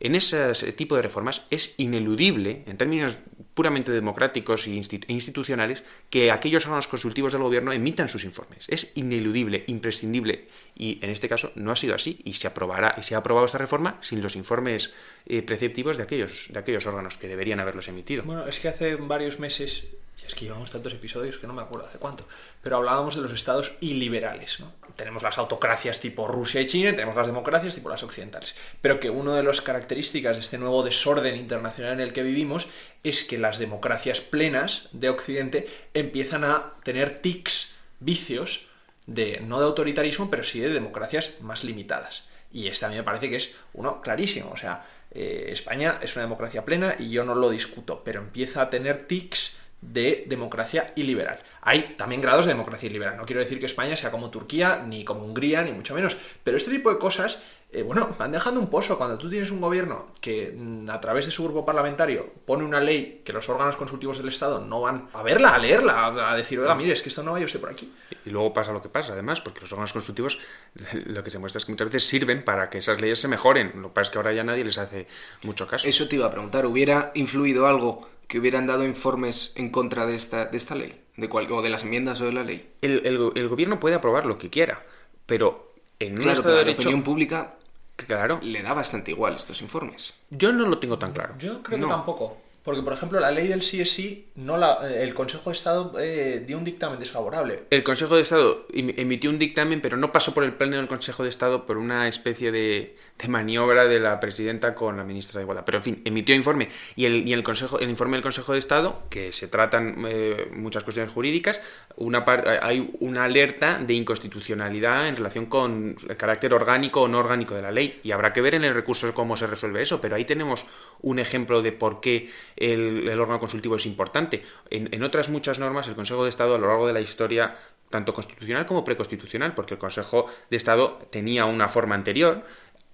en 0.02 0.16
ese 0.16 0.54
tipo 0.74 0.96
de 0.96 1.04
reformas 1.04 1.44
es 1.50 1.76
ineludible, 1.78 2.64
en 2.66 2.78
términos 2.78 3.18
puramente 3.54 3.92
democráticos 3.92 4.66
e 4.66 4.72
institucionales, 5.08 5.84
que 6.10 6.32
aquellos 6.32 6.66
órganos 6.66 6.88
consultivos 6.88 7.34
del 7.34 7.44
gobierno 7.44 7.72
emitan 7.72 8.10
sus 8.10 8.24
informes. 8.24 8.66
Es 8.68 8.92
ineludible, 8.96 9.64
imprescindible, 9.68 10.48
y 10.76 11.00
en 11.02 11.12
este 11.12 11.30
caso 11.30 11.52
no 11.56 11.72
ha 11.72 11.76
sido 11.76 11.94
así, 11.94 12.20
y 12.24 12.34
se 12.34 12.48
aprobará, 12.48 12.96
y 12.98 13.04
se 13.04 13.14
ha 13.14 13.20
aprobado 13.20 13.46
esta 13.46 13.60
reforma 13.60 13.98
sin 14.02 14.22
los 14.22 14.36
informes 14.36 14.94
eh, 15.28 15.44
preceptivos 15.44 15.98
de 15.98 16.04
aquellos, 16.04 16.48
de 16.50 16.60
aquellos 16.60 16.86
órganos 16.88 17.18
que 17.18 17.28
deberían 17.28 17.60
haberlos 17.60 17.88
emitido. 17.88 18.24
Bueno, 18.24 18.48
es 18.48 18.60
que 18.60 18.70
hace 18.70 18.96
varios 18.96 19.40
meses 19.40 19.86
es 20.28 20.36
que 20.36 20.46
llevamos 20.46 20.72
tantos 20.72 20.94
episodios 20.94 21.38
que 21.38 21.48
no 21.48 21.54
me 21.54 21.62
acuerdo 21.62 21.88
hace 21.88 21.98
cuánto, 21.98 22.28
pero 22.62 22.78
hablábamos 22.78 23.16
de 23.16 23.22
los 23.22 23.34
estados 23.34 23.74
iliberales. 23.80 24.60
¿no? 24.60 24.72
Tenemos 24.96 25.24
las 25.24 25.38
autocracias 25.38 26.00
tipo 26.00 26.28
Rusia 26.28 26.62
y 26.62 26.68
China 26.68 26.92
tenemos 26.92 27.16
las 27.16 27.28
democracias 27.28 27.76
tipo 27.76 27.90
las 27.90 28.04
occidentales. 28.04 28.56
Pero 28.82 29.00
que 29.00 29.10
una 29.10 29.36
de 29.36 29.44
las 29.44 29.62
características 29.62 30.38
de 30.38 30.42
este 30.42 30.58
nuevo 30.58 30.84
desorden 30.84 31.36
internacional 31.36 31.94
en 31.94 32.02
el 32.02 32.14
que 32.14 32.24
vivimos 32.24 32.68
es 33.04 33.24
que 33.24 33.38
las 33.38 33.60
democracias 33.60 34.22
plenas 34.22 34.90
de 34.92 35.10
Occidente 35.10 35.68
empiezan 35.94 36.44
a 36.44 36.74
tener 36.84 37.20
tics, 37.20 37.74
vicios, 38.00 38.68
de 39.08 39.42
no 39.42 39.60
de 39.60 39.66
autoritarismo, 39.66 40.30
pero 40.30 40.44
sí 40.44 40.60
de 40.60 40.70
democracias 40.70 41.42
más 41.42 41.64
limitadas. 41.64 42.28
Y 42.52 42.68
este 42.68 42.86
a 42.86 42.90
mí 42.90 42.96
me 42.96 43.04
parece 43.04 43.30
que 43.30 43.38
es 43.38 43.56
uno 43.74 44.02
clarísimo. 44.02 44.52
O 44.52 44.58
sea, 44.58 44.86
eh, 45.12 45.50
España 45.50 46.00
es 46.02 46.16
una 46.16 46.24
democracia 46.24 46.66
plena 46.66 46.96
y 47.00 47.10
yo 47.10 47.24
no 47.24 47.36
lo 47.36 47.50
discuto, 47.50 48.02
pero 48.04 48.22
empieza 48.22 48.62
a 48.62 48.70
tener 48.70 49.04
tics 49.04 49.58
de 49.82 50.26
democracia 50.28 50.86
iliberal. 50.96 51.40
Hay 51.62 51.96
también 51.98 52.22
grados 52.22 52.46
de 52.46 52.54
democracia 52.54 52.88
iliberal. 52.88 53.18
No 53.18 53.26
quiero 53.26 53.42
decir 53.42 53.60
que 53.60 53.66
España 53.66 53.96
sea 53.96 54.12
como 54.12 54.30
Turquía, 54.30 54.84
ni 54.88 55.04
como 55.04 55.26
Hungría, 55.26 55.64
ni 55.64 55.72
mucho 55.72 55.94
menos. 55.94 56.18
Pero 56.44 56.58
este 56.58 56.72
tipo 56.72 56.92
de 56.92 57.00
cosas, 57.00 57.42
eh, 57.72 57.84
bueno, 57.84 58.16
van 58.18 58.32
dejando 58.32 58.60
un 58.60 58.70
pozo. 58.70 58.98
Cuando 58.98 59.18
tú 59.18 59.30
tienes 59.30 59.52
un 59.52 59.62
gobierno 59.62 60.08
que 60.22 60.54
mm, 60.56 60.90
a 60.90 61.00
través 61.02 61.26
de 61.26 61.32
su 61.32 61.44
grupo 61.44 61.66
parlamentario 61.66 62.32
pone 62.46 62.64
una 62.64 62.80
ley 62.80 63.22
que 63.24 63.34
los 63.34 63.48
órganos 63.50 63.76
consultivos 63.76 64.18
del 64.20 64.30
Estado 64.30 64.60
no 64.60 64.82
van 64.82 65.10
a 65.14 65.24
verla, 65.24 65.56
a 65.56 65.60
leerla, 65.60 66.32
a 66.32 66.36
decir, 66.36 66.60
oiga, 66.60 66.74
mire, 66.76 66.94
es 66.94 67.02
que 67.02 67.10
esto 67.10 67.24
no 67.24 67.32
vaya 67.32 67.46
usted 67.46 67.60
por 67.60 67.70
aquí. 67.70 67.92
Y 68.26 68.30
luego 68.30 68.54
pasa 68.54 68.72
lo 68.72 68.82
que 68.82 68.90
pasa, 68.90 69.14
además, 69.14 69.42
porque 69.42 69.62
los 69.62 69.72
órganos 69.72 69.94
consultivos 69.94 70.40
lo 70.94 71.24
que 71.24 71.30
se 71.30 71.40
muestra 71.40 71.60
es 71.60 71.66
que 71.66 71.72
muchas 71.72 71.88
veces 71.88 72.08
sirven 72.08 72.44
para 72.44 72.70
que 72.70 72.80
esas 72.80 73.02
leyes 73.02 73.20
se 73.20 73.28
mejoren. 73.28 73.72
Lo 73.82 73.90
que 73.90 73.94
pasa 73.96 74.04
es 74.04 74.10
que 74.12 74.18
ahora 74.18 74.34
ya 74.34 74.44
nadie 74.44 74.64
les 74.64 74.78
hace 74.78 75.08
mucho 75.44 75.68
caso. 75.68 75.88
Eso 75.88 76.08
te 76.08 76.16
iba 76.16 76.28
a 76.28 76.32
preguntar, 76.32 76.66
¿hubiera 76.66 77.12
influido 77.16 77.68
algo 77.68 78.10
que 78.32 78.40
hubieran 78.40 78.66
dado 78.66 78.86
informes 78.86 79.52
en 79.56 79.72
contra 79.72 80.06
de 80.06 80.16
esta, 80.16 80.46
de 80.46 80.56
esta 80.56 80.74
ley, 80.74 81.02
de 81.18 81.28
cual, 81.28 81.52
o 81.52 81.62
de 81.62 81.70
las 81.70 81.84
enmiendas 81.84 82.22
o 82.22 82.28
de 82.28 82.32
la 82.32 82.46
ley. 82.46 82.66
El, 82.82 83.50
gobierno 83.50 83.78
puede 83.78 83.96
aprobar 83.96 84.26
lo 84.26 84.38
que 84.38 84.50
quiera, 84.50 84.86
pero 85.26 85.74
en 86.00 86.14
un 86.14 86.30
estado 86.30 86.56
de 86.56 86.60
derecho, 86.60 86.88
opinión 86.88 87.04
pública 87.04 87.56
claro. 87.98 88.40
le 88.42 88.64
da 88.64 88.74
bastante 88.74 89.12
igual 89.12 89.36
estos 89.36 89.62
informes. 89.62 90.18
Yo 90.30 90.54
no 90.54 90.66
lo 90.66 90.78
tengo 90.78 90.98
tan 90.98 91.12
claro. 91.12 91.36
Yo 91.40 91.62
creo 91.62 91.78
que 91.82 91.86
tampoco. 91.86 92.38
Porque, 92.64 92.84
por 92.84 92.94
ejemplo, 92.94 93.20
la 93.20 93.32
ley 93.32 93.48
del 93.48 93.64
sí 93.64 93.82
es 93.82 93.92
sí, 93.92 94.28
no 94.36 94.56
la, 94.56 94.78
eh, 94.88 95.04
el 95.04 95.16
Consejo 95.16 95.50
de 95.50 95.56
Estado 95.56 95.94
eh, 96.00 96.44
dio 96.46 96.60
un 96.60 96.64
dictamen 96.64 97.00
desfavorable. 97.00 97.64
El 97.72 97.84
Consejo 97.84 98.16
de 98.16 98.22
Estado 98.22 98.68
em- 98.72 98.94
emitió 98.98 99.32
un 99.32 99.40
dictamen, 99.40 99.82
pero 99.82 99.98
no 99.98 100.12
pasó 100.12 100.34
por 100.36 100.44
el 100.44 100.54
pleno 100.54 100.78
del 100.78 100.88
Consejo 100.88 101.24
de 101.24 101.30
Estado 101.30 101.66
por 101.66 101.78
una 101.78 102.08
especie 102.08 102.52
de, 102.52 102.96
maniobra 103.28 103.86
de 103.86 104.00
la 104.00 104.20
presidenta 104.20 104.76
con 104.76 104.98
la 104.98 105.04
ministra 105.04 105.40
de 105.40 105.46
Igualdad. 105.46 105.64
Pero, 105.66 105.80
en 105.80 105.84
fin, 105.84 106.02
emitió 106.06 106.36
informe. 106.36 106.68
Y 106.96 107.06
el, 107.06 107.28
y 107.28 107.34
el, 107.34 107.42
consejo, 107.42 107.80
el 107.80 107.90
informe 107.90 108.18
del 108.18 108.24
Consejo 108.24 108.54
de 108.54 108.60
Estado, 108.60 109.04
que 109.10 109.32
se 109.32 109.48
tratan 109.48 110.06
eh, 110.08 110.52
muchas 110.54 110.84
cuestiones 110.84 111.12
jurídicas, 111.12 111.62
una 111.96 112.24
hay 112.62 112.92
una 113.00 113.24
alerta 113.24 113.80
de 113.80 113.94
inconstitucionalidad 113.96 115.08
en 115.08 115.16
relación 115.16 115.48
con 115.48 115.96
el 116.08 116.18
carácter 116.18 116.54
orgánico 116.54 117.02
o 117.02 117.08
no 117.08 117.18
orgánico 117.18 117.56
de 117.56 117.64
la 117.64 117.72
ley. 117.72 118.00
Y 118.04 118.12
habrá 118.12 118.34
que 118.34 118.42
ver 118.42 118.54
en 118.54 118.64
el 118.64 118.76
recurso 118.76 119.12
cómo 119.16 119.36
se 119.36 119.48
resuelve 119.48 119.82
eso. 119.82 120.00
Pero 120.00 120.16
ahí 120.16 120.26
tenemos 120.26 120.66
un 121.02 121.18
ejemplo 121.18 121.64
de 121.64 121.72
por 121.72 122.02
qué 122.02 122.30
el, 122.56 123.08
el 123.08 123.20
órgano 123.20 123.40
consultivo 123.40 123.76
es 123.76 123.86
importante. 123.86 124.44
En, 124.70 124.94
en 124.94 125.04
otras 125.04 125.30
muchas 125.30 125.60
normas, 125.60 125.88
el 125.88 125.96
Consejo 125.96 126.24
de 126.24 126.30
Estado 126.30 126.56
a 126.56 126.58
lo 126.58 126.68
largo 126.68 126.88
de 126.88 126.94
la 126.94 127.02
historia 127.02 127.58
tanto 127.90 128.14
constitucional 128.14 128.66
como 128.66 128.86
preconstitucional, 128.86 129.54
porque 129.54 129.74
el 129.74 129.80
Consejo 129.80 130.28
de 130.50 130.58
Estado 130.58 131.00
tenía 131.10 131.46
una 131.46 131.68
forma 131.68 131.96
anterior, 131.96 132.44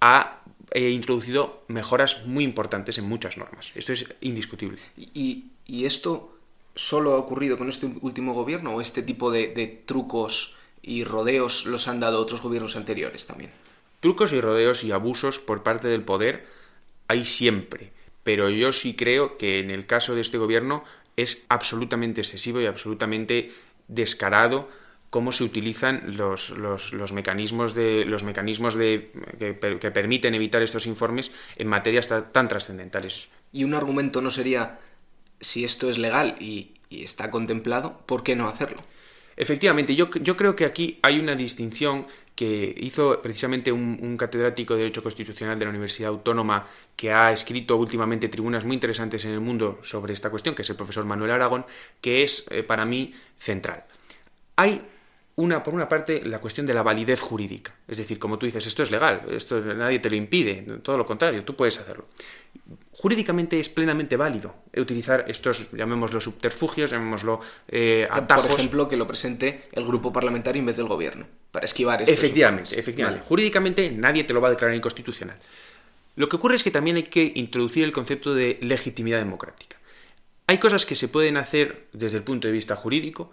ha 0.00 0.42
eh, 0.72 0.90
introducido 0.90 1.64
mejoras 1.68 2.26
muy 2.26 2.44
importantes 2.44 2.98
en 2.98 3.04
muchas 3.04 3.36
normas. 3.36 3.72
Esto 3.74 3.92
es 3.92 4.06
indiscutible. 4.20 4.78
¿Y, 4.96 5.52
y 5.66 5.84
esto 5.86 6.36
solo 6.74 7.14
ha 7.14 7.16
ocurrido 7.16 7.58
con 7.58 7.68
este 7.68 7.86
último 8.00 8.34
gobierno 8.34 8.74
o 8.74 8.80
este 8.80 9.02
tipo 9.02 9.30
de, 9.30 9.48
de 9.48 9.66
trucos 9.66 10.56
y 10.82 11.04
rodeos 11.04 11.66
los 11.66 11.88
han 11.88 12.00
dado 12.00 12.20
otros 12.20 12.40
gobiernos 12.42 12.76
anteriores 12.76 13.26
también? 13.26 13.50
Trucos 14.00 14.32
y 14.32 14.40
rodeos 14.40 14.84
y 14.84 14.92
abusos 14.92 15.38
por 15.38 15.62
parte 15.62 15.88
del 15.88 16.02
poder 16.02 16.46
hay 17.08 17.24
siempre, 17.24 17.92
pero 18.28 18.50
yo 18.50 18.74
sí 18.74 18.92
creo 18.92 19.38
que 19.38 19.58
en 19.58 19.70
el 19.70 19.86
caso 19.86 20.14
de 20.14 20.20
este 20.20 20.36
gobierno 20.36 20.84
es 21.16 21.46
absolutamente 21.48 22.20
excesivo 22.20 22.60
y 22.60 22.66
absolutamente 22.66 23.50
descarado 23.86 24.68
cómo 25.08 25.32
se 25.32 25.44
utilizan 25.44 26.14
los, 26.18 26.50
los, 26.50 26.92
los 26.92 27.12
mecanismos, 27.14 27.74
de, 27.74 28.04
los 28.04 28.24
mecanismos 28.24 28.74
de, 28.74 29.12
que, 29.38 29.78
que, 29.78 29.90
permiten 29.90 30.34
evitar 30.34 30.62
estos 30.62 30.86
informes 30.86 31.30
en 31.56 31.68
materias 31.68 32.06
tan 32.30 32.48
trascendentales. 32.48 33.30
Y 33.50 33.64
un 33.64 33.72
argumento 33.72 34.20
no 34.20 34.30
sería, 34.30 34.78
si 35.40 35.64
esto 35.64 35.88
es 35.88 35.96
legal 35.96 36.36
y, 36.38 36.74
y 36.90 37.04
está 37.04 37.30
contemplado, 37.30 38.02
¿por 38.04 38.22
qué 38.24 38.36
no 38.36 38.46
hacerlo? 38.46 38.82
Efectivamente, 39.38 39.96
yo, 39.96 40.10
yo, 40.10 40.36
creo 40.36 40.54
que 40.54 40.66
aquí 40.66 40.98
hay 41.00 41.18
una 41.18 41.34
distinción 41.34 42.06
que 42.38 42.72
hizo 42.78 43.20
precisamente 43.20 43.72
un, 43.72 44.16
catedrático 44.16 44.74
de 44.74 44.82
Derecho 44.82 45.02
Constitucional 45.02 45.58
de 45.58 45.64
la 45.64 45.70
Universidad 45.70 46.10
Autónoma 46.10 46.64
que 46.94 47.12
ha 47.12 47.32
escrito 47.32 47.74
últimamente 47.74 48.28
tribunas 48.28 48.64
muy 48.64 48.74
interesantes 48.74 49.24
en 49.24 49.32
el 49.32 49.40
mundo 49.40 49.80
sobre 49.82 50.12
esta 50.12 50.30
cuestión, 50.30 50.54
que 50.54 50.62
es 50.62 50.70
el 50.70 50.76
profesor 50.76 51.04
Manuel 51.04 51.32
Aragón, 51.32 51.66
que 52.00 52.22
es 52.22 52.44
eh, 52.50 52.62
para 52.62 52.84
mí 52.84 53.12
central. 53.36 53.82
Hay 54.54 54.80
una, 55.38 55.62
por 55.62 55.72
una 55.72 55.88
parte, 55.88 56.20
la 56.24 56.40
cuestión 56.40 56.66
de 56.66 56.74
la 56.74 56.82
validez 56.82 57.20
jurídica. 57.20 57.72
Es 57.86 57.98
decir, 57.98 58.18
como 58.18 58.38
tú 58.38 58.46
dices, 58.46 58.66
esto 58.66 58.82
es 58.82 58.90
legal, 58.90 59.22
esto 59.30 59.60
nadie 59.60 60.00
te 60.00 60.10
lo 60.10 60.16
impide, 60.16 60.66
todo 60.82 60.98
lo 60.98 61.06
contrario, 61.06 61.44
tú 61.44 61.54
puedes 61.54 61.78
hacerlo. 61.78 62.06
Jurídicamente 62.90 63.60
es 63.60 63.68
plenamente 63.68 64.16
válido 64.16 64.56
utilizar 64.76 65.26
estos, 65.28 65.70
llamémoslo 65.70 66.20
subterfugios, 66.20 66.90
llamémoslo 66.90 67.38
eh, 67.68 68.08
atajos. 68.10 68.46
Por 68.46 68.58
ejemplo, 68.58 68.88
que 68.88 68.96
lo 68.96 69.06
presente 69.06 69.68
el 69.70 69.84
grupo 69.84 70.12
parlamentario 70.12 70.58
en 70.58 70.66
vez 70.66 70.76
del 70.76 70.88
gobierno, 70.88 71.28
para 71.52 71.66
esquivar 71.66 72.02
estos 72.02 72.18
Efectivamente, 72.18 72.76
efectivamente. 72.76 73.20
Vale. 73.20 73.28
Jurídicamente 73.28 73.92
nadie 73.92 74.24
te 74.24 74.32
lo 74.32 74.40
va 74.40 74.48
a 74.48 74.50
declarar 74.50 74.74
inconstitucional. 74.74 75.36
Lo 76.16 76.28
que 76.28 76.34
ocurre 76.34 76.56
es 76.56 76.64
que 76.64 76.72
también 76.72 76.96
hay 76.96 77.04
que 77.04 77.30
introducir 77.36 77.84
el 77.84 77.92
concepto 77.92 78.34
de 78.34 78.58
legitimidad 78.60 79.18
democrática. 79.18 79.76
Hay 80.48 80.58
cosas 80.58 80.86
que 80.86 80.94
se 80.94 81.08
pueden 81.08 81.36
hacer 81.36 81.86
desde 81.92 82.16
el 82.16 82.24
punto 82.24 82.48
de 82.48 82.52
vista 82.52 82.74
jurídico, 82.74 83.30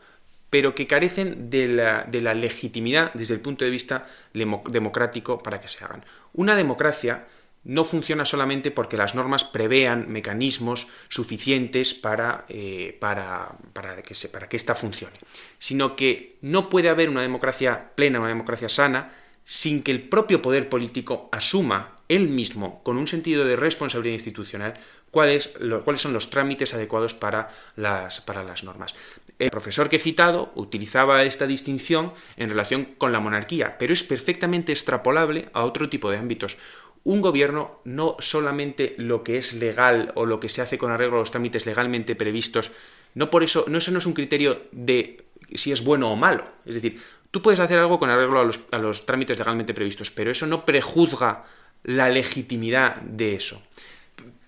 pero 0.56 0.74
que 0.74 0.88
carecen 0.88 1.50
de 1.50 1.68
la, 1.68 2.34
legitimidad 2.34 3.14
desde 3.14 3.34
el 3.34 3.42
punto 3.42 3.66
de 3.66 3.72
vista 3.72 4.06
democrático 4.34 5.38
para 5.44 5.60
que 5.60 5.68
se 5.68 5.84
hagan. 5.84 6.06
Una 6.32 6.56
democracia 6.56 7.28
no 7.66 7.84
funciona 7.84 8.24
solamente 8.24 8.72
porque 8.72 8.96
las 8.96 9.16
normas 9.16 9.44
prevean 9.44 10.08
mecanismos 10.08 10.88
suficientes 11.10 11.94
para, 11.94 12.46
eh, 12.48 12.96
para, 13.02 13.52
para, 13.74 14.02
que 14.02 14.16
se, 14.16 14.30
para 14.30 14.48
que 14.48 14.56
ésta 14.56 14.76
funcione, 14.76 15.18
sino 15.58 15.98
que 15.98 16.38
no 16.40 16.70
puede 16.70 16.88
haber 16.88 17.10
una 17.10 17.22
democracia 17.22 17.92
plena, 17.94 18.22
una 18.22 18.30
democracia 18.30 18.70
sana, 18.70 19.12
sin 19.44 19.84
que 19.84 19.92
el 19.92 20.08
propio 20.08 20.42
poder 20.42 20.70
político 20.70 21.28
asuma 21.34 21.96
él 22.08 22.30
mismo, 22.30 22.82
con 22.84 22.98
un 22.98 23.08
sentido 23.08 23.44
de 23.44 23.58
responsabilidad 23.58 24.14
institucional, 24.14 24.76
cuáles, 25.12 25.54
cuáles 25.84 26.02
son 26.02 26.14
los 26.14 26.30
trámites 26.30 26.74
adecuados 26.74 27.14
para 27.14 27.50
las, 27.76 28.22
para 28.22 28.44
las 28.44 28.64
normas. 28.64 28.94
El 29.38 29.52
profesor 29.52 29.90
que 29.90 29.98
he 29.98 30.00
citado 30.00 30.52
utilizaba 30.56 31.24
esta 31.24 31.46
distinción 31.46 32.14
en 32.38 32.50
relación 32.50 32.86
con 32.98 33.12
la 33.12 33.20
monarquía, 33.20 33.78
pero 33.78 33.92
es 33.92 34.04
perfectamente 34.04 34.72
extrapolable 34.72 35.50
a 35.54 35.66
otro 35.66 35.90
tipo 35.90 36.10
de 36.10 36.18
ámbitos. 36.18 36.58
Un 37.04 37.22
gobierno 37.22 37.80
no 37.84 38.16
solamente 38.20 38.96
lo 38.98 39.24
que 39.24 39.38
es 39.38 39.54
legal 39.54 40.12
o 40.16 40.26
lo 40.26 40.40
que 40.40 40.50
se 40.50 40.62
hace 40.62 40.78
con 40.78 40.92
arreglo 40.92 41.18
a 41.18 41.20
los 41.20 41.32
trámites 41.32 41.66
legalmente 41.66 42.16
previstos, 42.16 42.72
no 43.14 43.30
por 43.30 43.44
eso, 43.44 43.66
no 43.68 43.78
eso 43.78 43.92
no 43.92 44.00
es 44.00 44.06
un 44.06 44.14
criterio 44.14 44.64
de 44.72 45.26
si 45.54 45.72
es 45.72 45.84
bueno 45.84 46.12
o 46.12 46.16
malo. 46.16 46.46
Es 46.66 46.76
decir, 46.76 47.02
tú 47.32 47.42
puedes 47.42 47.60
hacer 47.60 47.80
algo 47.80 48.00
con 48.00 48.10
arreglo 48.10 48.40
a 48.40 48.44
los, 48.44 48.62
a 48.72 48.78
los 48.78 49.06
trámites 49.06 49.38
legalmente 49.38 49.74
previstos, 49.74 50.12
pero 50.12 50.32
eso 50.32 50.48
no 50.48 50.66
prejuzga 50.66 51.44
la 51.84 52.10
legitimidad 52.10 52.96
de 53.02 53.36
eso. 53.36 53.62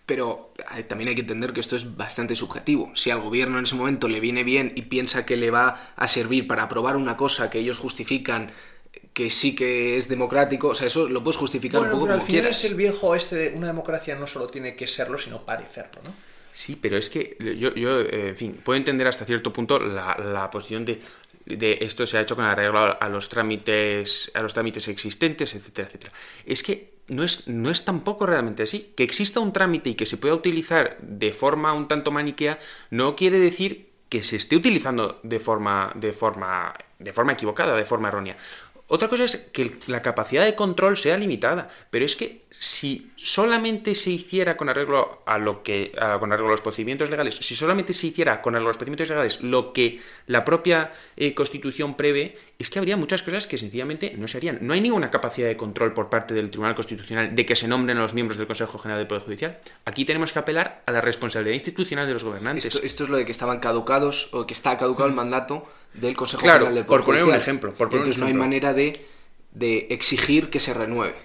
Pero 0.07 0.53
eh, 0.75 0.83
también 0.83 1.09
hay 1.09 1.15
que 1.15 1.21
entender 1.21 1.53
que 1.53 1.59
esto 1.59 1.75
es 1.75 1.95
bastante 1.95 2.33
subjetivo. 2.33 2.91
Si 2.95 3.11
al 3.11 3.21
gobierno 3.21 3.59
en 3.59 3.65
ese 3.65 3.75
momento 3.75 4.07
le 4.07 4.19
viene 4.19 4.43
bien 4.43 4.71
y 4.75 4.83
piensa 4.83 5.25
que 5.25 5.37
le 5.37 5.51
va 5.51 5.93
a 5.95 6.07
servir 6.07 6.47
para 6.47 6.63
aprobar 6.63 6.95
una 6.95 7.15
cosa 7.15 7.51
que 7.51 7.59
ellos 7.59 7.77
justifican 7.77 8.51
que 9.13 9.29
sí 9.29 9.53
que 9.53 9.97
es 9.97 10.07
democrático, 10.07 10.69
o 10.69 10.75
sea, 10.75 10.87
eso 10.87 11.09
lo 11.09 11.23
puedes 11.23 11.37
justificar 11.37 11.81
bueno, 11.81 11.93
un 11.93 11.99
poco 11.99 12.05
pero 12.07 12.19
como 12.19 12.23
al 12.23 12.27
final 12.27 12.41
quieras. 12.43 12.63
es 12.63 12.71
el 12.71 12.77
viejo 12.77 13.15
este 13.15 13.35
de 13.35 13.57
una 13.57 13.67
democracia 13.67 14.15
no 14.15 14.27
solo 14.27 14.47
tiene 14.47 14.75
que 14.75 14.87
serlo, 14.87 15.17
sino 15.17 15.43
parecerlo, 15.43 16.01
¿no? 16.03 16.13
Sí, 16.51 16.75
pero 16.75 16.97
es 16.97 17.09
que 17.09 17.37
yo, 17.39 17.75
yo 17.75 17.99
eh, 18.01 18.29
en 18.29 18.35
fin, 18.37 18.61
puedo 18.63 18.77
entender 18.77 19.07
hasta 19.07 19.25
cierto 19.25 19.51
punto 19.53 19.77
la, 19.77 20.15
la 20.17 20.49
posición 20.49 20.85
de, 20.85 20.99
de, 21.45 21.77
esto 21.81 22.07
se 22.07 22.17
ha 22.17 22.21
hecho 22.21 22.35
con 22.35 22.45
arreglo 22.45 22.79
a 22.79 23.09
los 23.09 23.29
trámites, 23.29 24.31
a 24.33 24.41
los 24.41 24.53
trámites 24.53 24.87
existentes, 24.87 25.53
etcétera, 25.53 25.87
etcétera. 25.87 26.13
Es 26.45 26.63
que 26.63 26.96
no 27.07 27.23
es, 27.23 27.47
no 27.47 27.69
es 27.69 27.85
tampoco 27.85 28.25
realmente 28.25 28.63
así. 28.63 28.93
Que 28.95 29.03
exista 29.03 29.39
un 29.39 29.53
trámite 29.53 29.89
y 29.89 29.95
que 29.95 30.05
se 30.05 30.17
pueda 30.17 30.35
utilizar 30.35 30.97
de 31.01 31.31
forma 31.31 31.73
un 31.73 31.87
tanto 31.87 32.11
maniquea 32.11 32.59
no 32.91 33.15
quiere 33.15 33.39
decir 33.39 33.89
que 34.09 34.23
se 34.23 34.37
esté 34.37 34.55
utilizando 34.55 35.19
de 35.23 35.39
forma, 35.39 35.91
de 35.95 36.13
forma, 36.13 36.73
de 36.99 37.13
forma 37.13 37.33
equivocada, 37.33 37.75
de 37.75 37.85
forma 37.85 38.07
errónea. 38.07 38.37
Otra 38.87 39.09
cosa 39.09 39.25
es 39.25 39.35
que 39.51 39.77
la 39.87 40.01
capacidad 40.01 40.45
de 40.45 40.55
control 40.55 40.97
sea 40.97 41.17
limitada, 41.17 41.67
pero 41.89 42.05
es 42.05 42.15
que 42.15 42.47
si 42.59 43.11
solamente 43.17 43.93
se 43.93 44.11
hiciera 44.11 44.57
con 44.57 44.69
arreglo 44.69 45.21
a 45.25 45.37
lo 45.37 45.61
que 45.61 45.91
con 46.19 46.31
arreglo 46.31 46.47
a 46.47 46.51
los 46.51 46.61
procedimientos 46.61 47.09
legales, 47.09 47.35
si 47.35 47.55
solamente 47.55 47.93
se 47.93 48.07
hiciera 48.07 48.41
con 48.41 48.55
arreglo 48.55 48.69
a 48.69 48.71
los 48.71 48.77
procedimientos 48.77 49.09
legales 49.09 49.43
lo 49.43 49.73
que 49.73 49.99
la 50.25 50.45
propia 50.45 50.91
eh, 51.17 51.33
Constitución 51.33 51.95
prevé, 51.95 52.37
es 52.59 52.69
que 52.69 52.79
habría 52.79 52.97
muchas 52.97 53.21
cosas 53.21 53.45
que 53.45 53.57
sencillamente 53.57 54.15
no 54.17 54.27
se 54.27 54.37
harían. 54.37 54.59
No 54.61 54.73
hay 54.73 54.81
ninguna 54.81 55.11
capacidad 55.11 55.47
de 55.47 55.57
control 55.57 55.93
por 55.93 56.09
parte 56.09 56.33
del 56.33 56.49
Tribunal 56.49 56.73
Constitucional 56.73 57.35
de 57.35 57.45
que 57.45 57.55
se 57.55 57.67
nombren 57.67 57.97
a 57.97 58.01
los 58.01 58.13
miembros 58.13 58.37
del 58.37 58.47
Consejo 58.47 58.79
General 58.79 58.99
del 58.99 59.07
Poder 59.07 59.23
Judicial. 59.23 59.59
Aquí 59.85 60.05
tenemos 60.05 60.31
que 60.31 60.39
apelar 60.39 60.81
a 60.85 60.91
la 60.91 61.01
responsabilidad 61.01 61.53
institucional 61.53 62.07
de 62.07 62.13
los 62.13 62.23
gobernantes. 62.23 62.65
Esto 62.65 63.03
es 63.03 63.09
lo 63.09 63.17
de 63.17 63.25
que 63.25 63.31
estaban 63.31 63.59
caducados 63.59 64.29
o 64.33 64.47
que 64.47 64.53
está 64.53 64.77
caducado 64.77 65.07
el 65.07 65.15
mandato 65.15 65.67
del 65.99 66.15
Consejo 66.15 66.41
claro, 66.41 66.65
General 66.65 66.75
del 66.75 66.85
Poder 66.85 66.99
por 66.99 67.05
poner 67.05 67.21
Judicial. 67.21 67.37
un 67.37 67.41
ejemplo. 67.41 67.73
Por 67.73 67.89
poner 67.89 68.05
Entonces 68.05 68.21
un 68.21 68.21
no 68.21 68.27
hay 68.27 68.33
manera 68.33 68.73
de, 68.73 69.05
de, 69.51 69.87
exigir 69.89 70.49
que 70.49 70.59
se 70.59 70.73
renueve. 70.73 71.15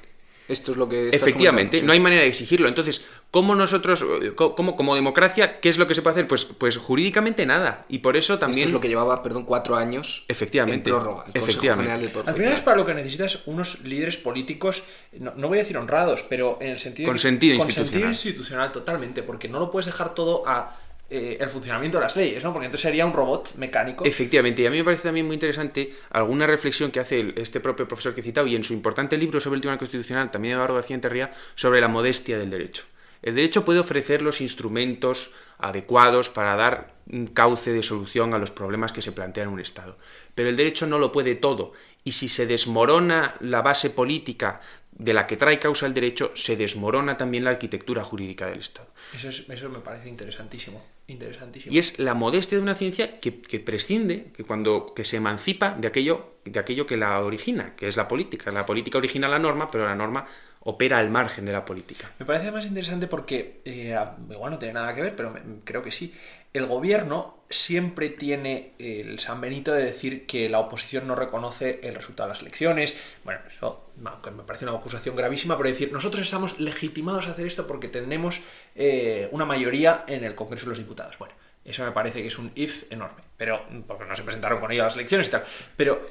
Esto 0.48 0.72
es 0.72 0.76
lo 0.76 0.88
que 0.88 1.08
Efectivamente, 1.10 1.82
no 1.82 1.92
hay 1.92 2.00
manera 2.00 2.22
de 2.22 2.28
exigirlo. 2.28 2.68
Entonces, 2.68 3.04
¿cómo 3.30 3.54
nosotros, 3.54 4.04
cómo, 4.34 4.76
como 4.76 4.94
democracia, 4.94 5.60
qué 5.60 5.68
es 5.68 5.78
lo 5.78 5.86
que 5.86 5.94
se 5.94 6.02
puede 6.02 6.12
hacer? 6.12 6.26
Pues, 6.26 6.44
pues 6.44 6.76
jurídicamente 6.76 7.46
nada. 7.46 7.86
Y 7.88 8.00
por 8.00 8.16
eso 8.16 8.38
también. 8.38 8.60
Esto 8.60 8.68
es 8.68 8.72
lo 8.74 8.80
que 8.80 8.88
llevaba, 8.88 9.22
perdón, 9.22 9.44
cuatro 9.44 9.76
años. 9.76 10.24
Efectivamente. 10.28 10.90
En 10.90 10.96
prórroga. 10.96 11.24
El 11.32 11.40
efectivamente. 11.40 11.84
General 11.84 12.00
del 12.00 12.10
Poder 12.10 12.28
Al 12.28 12.34
final 12.34 12.52
es 12.52 12.60
para 12.60 12.76
lo 12.76 12.84
que 12.84 12.92
necesitas 12.92 13.46
unos 13.46 13.80
líderes 13.84 14.16
políticos, 14.16 14.82
no, 15.12 15.32
no 15.36 15.48
voy 15.48 15.58
a 15.58 15.62
decir 15.62 15.78
honrados, 15.78 16.24
pero 16.28 16.58
en 16.60 16.70
el 16.70 16.78
sentido. 16.78 17.08
Con 17.08 17.18
sentido 17.18 17.56
con 17.56 17.68
institucional. 17.68 17.90
sentido 17.90 18.10
institucional, 18.10 18.72
totalmente. 18.72 19.22
Porque 19.22 19.48
no 19.48 19.58
lo 19.60 19.70
puedes 19.70 19.86
dejar 19.86 20.14
todo 20.14 20.42
a 20.46 20.81
eh, 21.14 21.36
el 21.38 21.48
funcionamiento 21.50 21.98
de 21.98 22.04
las 22.04 22.16
leyes, 22.16 22.42
¿no? 22.42 22.52
Porque 22.52 22.64
entonces 22.64 22.88
sería 22.88 23.04
un 23.04 23.12
robot 23.12 23.54
mecánico. 23.56 24.02
Efectivamente, 24.06 24.62
y 24.62 24.66
a 24.66 24.70
mí 24.70 24.78
me 24.78 24.84
parece 24.84 25.02
también 25.02 25.26
muy 25.26 25.34
interesante 25.34 25.92
alguna 26.08 26.46
reflexión 26.46 26.90
que 26.90 27.00
hace 27.00 27.34
este 27.36 27.60
propio 27.60 27.86
profesor 27.86 28.14
que 28.14 28.22
he 28.22 28.24
citado 28.24 28.46
y 28.46 28.56
en 28.56 28.64
su 28.64 28.72
importante 28.72 29.18
libro 29.18 29.38
sobre 29.38 29.56
el 29.56 29.60
Tribunal 29.60 29.78
Constitucional, 29.78 30.30
también 30.30 30.54
Eduardo 30.54 30.76
García 30.76 30.94
Enterría, 30.94 31.30
sobre 31.54 31.82
la 31.82 31.88
modestia 31.88 32.38
del 32.38 32.48
derecho. 32.48 32.84
El 33.20 33.34
derecho 33.34 33.62
puede 33.62 33.78
ofrecer 33.78 34.22
los 34.22 34.40
instrumentos 34.40 35.32
adecuados 35.58 36.30
para 36.30 36.56
dar 36.56 36.94
un 37.10 37.26
cauce 37.26 37.72
de 37.72 37.82
solución 37.82 38.32
a 38.32 38.38
los 38.38 38.50
problemas 38.50 38.90
que 38.90 39.02
se 39.02 39.12
plantean 39.12 39.48
en 39.48 39.54
un 39.54 39.60
Estado. 39.60 39.98
Pero 40.34 40.48
el 40.48 40.56
derecho 40.56 40.86
no 40.86 40.98
lo 40.98 41.12
puede 41.12 41.34
todo. 41.34 41.72
Y 42.04 42.12
si 42.12 42.28
se 42.28 42.46
desmorona 42.46 43.34
la 43.40 43.60
base 43.60 43.90
política 43.90 44.60
de 44.92 45.12
la 45.12 45.26
que 45.26 45.36
trae 45.36 45.58
causa 45.58 45.86
el 45.86 45.94
derecho, 45.94 46.32
se 46.34 46.56
desmorona 46.56 47.16
también 47.16 47.44
la 47.44 47.50
arquitectura 47.50 48.04
jurídica 48.04 48.46
del 48.46 48.60
Estado. 48.60 48.88
Eso, 49.14 49.28
eso 49.28 49.68
me 49.70 49.80
parece 49.80 50.08
interesantísimo, 50.08 50.84
interesantísimo. 51.06 51.74
Y 51.74 51.78
es 51.78 51.98
la 51.98 52.14
modestia 52.14 52.58
de 52.58 52.62
una 52.62 52.74
ciencia 52.74 53.18
que, 53.18 53.32
prescinde, 53.32 54.32
que 54.36 54.44
cuando 54.44 54.92
que 54.94 55.04
se 55.04 55.16
emancipa 55.16 55.70
de 55.70 55.88
aquello, 55.88 56.28
de 56.44 56.60
aquello 56.60 56.86
que 56.86 56.96
la 56.96 57.20
origina, 57.20 57.74
que 57.74 57.88
es 57.88 57.96
la 57.96 58.06
política. 58.06 58.50
La 58.52 58.66
política 58.66 58.98
origina 58.98 59.28
la 59.28 59.38
norma, 59.38 59.70
pero 59.70 59.86
la 59.86 59.94
norma 59.94 60.26
opera 60.64 60.98
al 60.98 61.10
margen 61.10 61.44
de 61.44 61.52
la 61.52 61.64
política. 61.64 62.10
Me 62.18 62.26
parece 62.26 62.52
más 62.52 62.64
interesante 62.64 63.06
porque, 63.06 63.60
eh, 63.64 63.98
igual 64.30 64.52
no 64.52 64.58
tiene 64.58 64.74
nada 64.74 64.94
que 64.94 65.02
ver, 65.02 65.16
pero 65.16 65.34
creo 65.64 65.82
que 65.82 65.90
sí. 65.90 66.14
El 66.52 66.66
gobierno 66.66 67.38
siempre 67.48 68.10
tiene 68.10 68.72
el 68.78 69.18
San 69.18 69.40
Benito 69.40 69.72
de 69.72 69.84
decir 69.84 70.26
que 70.26 70.48
la 70.48 70.58
oposición 70.58 71.06
no 71.06 71.14
reconoce 71.14 71.80
el 71.82 71.94
resultado 71.94 72.28
de 72.28 72.34
las 72.34 72.42
elecciones. 72.42 72.94
Bueno, 73.24 73.40
eso 73.46 73.90
me 73.96 74.42
parece 74.42 74.66
una 74.66 74.76
acusación 74.76 75.16
gravísima, 75.16 75.56
pero 75.56 75.70
decir, 75.70 75.92
nosotros 75.92 76.22
estamos 76.22 76.60
legitimados 76.60 77.26
a 77.26 77.32
hacer 77.32 77.46
esto 77.46 77.66
porque 77.66 77.88
tenemos 77.88 78.42
eh, 78.74 79.28
una 79.32 79.46
mayoría 79.46 80.04
en 80.06 80.24
el 80.24 80.34
Congreso 80.34 80.66
de 80.66 80.70
los 80.70 80.78
Diputados. 80.78 81.16
Bueno, 81.18 81.34
eso 81.64 81.84
me 81.84 81.92
parece 81.92 82.20
que 82.20 82.28
es 82.28 82.38
un 82.38 82.52
if 82.54 82.90
enorme. 82.90 83.22
Pero, 83.36 83.64
porque 83.86 84.04
no 84.04 84.14
se 84.14 84.22
presentaron 84.22 84.60
con 84.60 84.70
ello 84.70 84.82
a 84.82 84.86
las 84.86 84.94
elecciones 84.94 85.28
y 85.28 85.30
tal. 85.30 85.44
Pero 85.76 86.06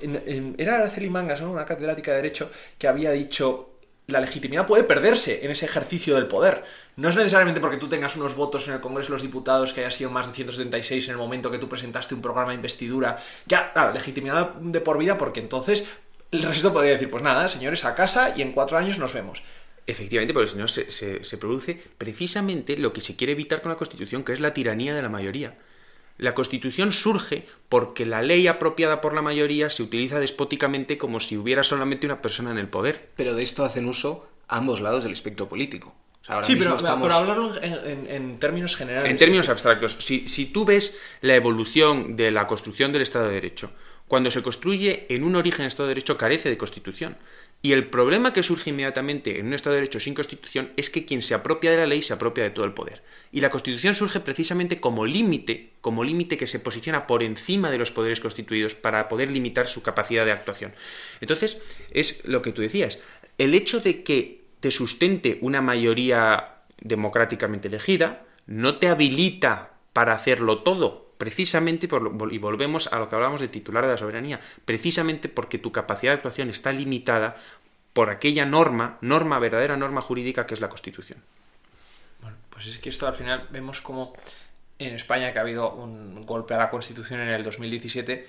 era 0.57 0.75
Araceli 0.75 1.09
Mangas, 1.09 1.41
una 1.41 1.65
catedrática 1.65 2.11
de 2.11 2.17
Derecho, 2.17 2.51
que 2.77 2.87
había 2.87 3.11
dicho 3.11 3.70
la 4.07 4.19
legitimidad 4.19 4.67
puede 4.67 4.83
perderse 4.83 5.45
en 5.45 5.51
ese 5.51 5.65
ejercicio 5.65 6.15
del 6.15 6.27
poder. 6.27 6.63
No 6.95 7.09
es 7.09 7.15
necesariamente 7.15 7.61
porque 7.61 7.77
tú 7.77 7.87
tengas 7.87 8.15
unos 8.15 8.35
votos 8.35 8.67
en 8.67 8.73
el 8.73 8.81
Congreso 8.81 9.09
de 9.09 9.13
los 9.13 9.21
Diputados 9.21 9.73
que 9.73 9.81
haya 9.81 9.91
sido 9.91 10.09
más 10.09 10.27
de 10.27 10.33
176 10.33 11.05
en 11.05 11.11
el 11.11 11.17
momento 11.17 11.51
que 11.51 11.57
tú 11.57 11.69
presentaste 11.69 12.15
un 12.15 12.21
programa 12.21 12.49
de 12.49 12.55
investidura. 12.55 13.23
Ya, 13.45 13.71
claro, 13.73 13.93
legitimidad 13.93 14.53
de 14.55 14.81
por 14.81 14.97
vida 14.97 15.17
porque 15.17 15.39
entonces 15.39 15.87
el 16.31 16.43
resto 16.43 16.73
podría 16.73 16.93
decir, 16.93 17.09
pues 17.09 17.23
nada, 17.23 17.47
señores, 17.47 17.85
a 17.85 17.95
casa 17.95 18.33
y 18.35 18.41
en 18.41 18.51
cuatro 18.51 18.77
años 18.77 18.99
nos 18.99 19.13
vemos. 19.13 19.43
Efectivamente, 19.87 20.33
porque 20.33 20.51
si 20.51 20.57
no 20.57 20.67
se, 20.67 20.89
se 20.89 21.37
produce 21.37 21.81
precisamente 21.97 22.77
lo 22.77 22.93
que 22.93 23.01
se 23.01 23.15
quiere 23.15 23.33
evitar 23.33 23.61
con 23.61 23.71
la 23.71 23.77
Constitución, 23.77 24.23
que 24.23 24.33
es 24.33 24.39
la 24.39 24.53
tiranía 24.53 24.93
de 24.93 25.01
la 25.01 25.09
mayoría. 25.09 25.55
La 26.21 26.36
Constitución 26.36 26.91
surge 26.91 27.47
porque 27.67 28.05
la 28.05 28.21
ley 28.21 28.45
apropiada 28.45 29.01
por 29.01 29.15
la 29.15 29.23
mayoría 29.23 29.71
se 29.71 29.81
utiliza 29.81 30.19
despóticamente 30.19 30.99
como 30.99 31.19
si 31.19 31.36
hubiera 31.36 31.63
solamente 31.63 32.05
una 32.05 32.21
persona 32.21 32.51
en 32.51 32.60
el 32.60 32.67
poder. 32.67 33.10
Pero 33.15 33.34
de 33.34 33.41
esto 33.41 33.65
hacen 33.65 33.88
uso 33.88 34.29
ambos 34.47 34.81
lados 34.81 35.01
del 35.01 35.13
espectro 35.13 35.49
político. 35.49 35.95
sí, 36.43 36.55
pero 36.57 36.77
por 36.77 37.12
hablarlo 37.12 37.51
en, 37.60 38.38
términos 38.38 38.75
generales. 38.75 39.10
En 39.10 39.17
términos 39.17 39.49
abstractos. 39.49 39.97
Si, 39.99 40.27
si 40.27 40.45
tú 40.45 40.63
ves 40.63 40.95
la 41.21 41.34
evolución 41.34 42.15
de 42.15 42.29
la 42.29 42.45
construcción 42.45 42.93
del 42.93 43.01
Estado 43.01 43.25
de 43.25 43.34
Derecho, 43.34 43.71
cuando 44.07 44.29
se 44.29 44.43
construye 44.43 45.07
en 45.10 45.23
un 45.23 45.36
origen 45.36 45.65
Estado 45.65 45.88
de 45.88 45.95
Derecho 45.95 46.17
carece 46.17 46.49
de 46.49 46.57
Constitución. 46.60 47.17
Y 47.63 47.74
el 47.74 47.88
problema 47.88 48.34
que 48.34 48.41
surge 48.41 48.71
inmediatamente 48.71 49.39
en 49.39 49.47
un 49.47 49.54
Estado 49.54 49.76
de 49.76 49.82
Derecho 49.82 50.00
sin 50.00 50.15
Constitución 50.15 50.71
es 50.78 50.89
que 50.89 51.06
quien 51.06 51.21
se 51.21 51.36
apropia 51.36 51.69
de 51.69 51.78
la 51.78 51.86
ley 51.86 52.02
se 52.02 52.13
apropia 52.13 52.43
de 52.43 52.50
todo 52.50 52.65
el 52.65 52.74
poder. 52.74 53.04
Y 53.32 53.41
la 53.41 53.52
Constitución 53.52 53.93
surge 53.93 54.19
precisamente 54.19 54.80
como 54.80 55.06
límite, 55.06 55.74
como 55.80 56.04
límite 56.04 56.38
que 56.38 56.47
se 56.47 56.60
posiciona 56.60 57.06
por 57.06 57.21
encima 57.21 57.69
de 57.69 57.78
los 57.78 57.91
poderes 57.91 58.19
constituidos 58.19 58.74
para 58.74 59.08
poder 59.08 59.30
limitar 59.30 59.67
su 59.67 59.84
capacidad 59.84 60.26
de 60.26 60.32
actuación. 60.32 60.74
Entonces, 61.21 61.62
es 61.91 62.26
lo 62.26 62.41
que 62.41 62.52
tú 62.52 62.63
decías, 62.63 63.00
el 63.38 63.54
hecho 63.54 63.80
de 63.80 64.04
que 64.04 64.41
te 64.60 64.71
sustente 64.71 65.38
una 65.41 65.62
mayoría 65.62 66.63
democráticamente 66.80 67.67
elegida 67.67 68.26
no 68.47 68.78
te 68.78 68.88
habilita 68.88 69.74
para 69.93 70.13
hacerlo 70.13 70.60
todo, 70.60 71.11
precisamente, 71.21 71.88
por, 71.88 72.34
y 72.34 72.39
volvemos 72.39 72.91
a 72.91 72.97
lo 72.97 73.07
que 73.07 73.13
hablábamos 73.13 73.41
de 73.41 73.47
titular 73.47 73.86
de 73.86 73.91
la 73.91 73.97
soberanía, 73.97 74.39
precisamente 74.65 75.29
porque 75.29 75.60
tu 75.60 75.71
capacidad 75.71 76.13
de 76.13 76.15
actuación 76.15 76.49
está 76.49 76.71
limitada 76.71 77.36
por 77.93 78.10
aquella 78.10 78.43
norma, 78.47 78.97
norma, 79.01 79.38
verdadera 79.38 79.77
norma 79.77 80.01
jurídica 80.01 80.47
que 80.47 80.55
es 80.55 80.62
la 80.62 80.69
Constitución. 80.69 81.19
Bueno, 82.21 82.38
pues 82.49 82.65
es 82.65 82.79
que 82.79 82.89
esto 82.89 83.05
al 83.05 83.13
final 83.13 83.47
vemos 83.51 83.81
como 83.81 84.13
en 84.79 84.95
España, 84.95 85.31
que 85.31 85.38
ha 85.38 85.43
habido 85.43 85.71
un 85.75 86.25
golpe 86.25 86.55
a 86.55 86.57
la 86.57 86.71
Constitución 86.71 87.19
en 87.19 87.29
el 87.29 87.43
2017, 87.43 88.27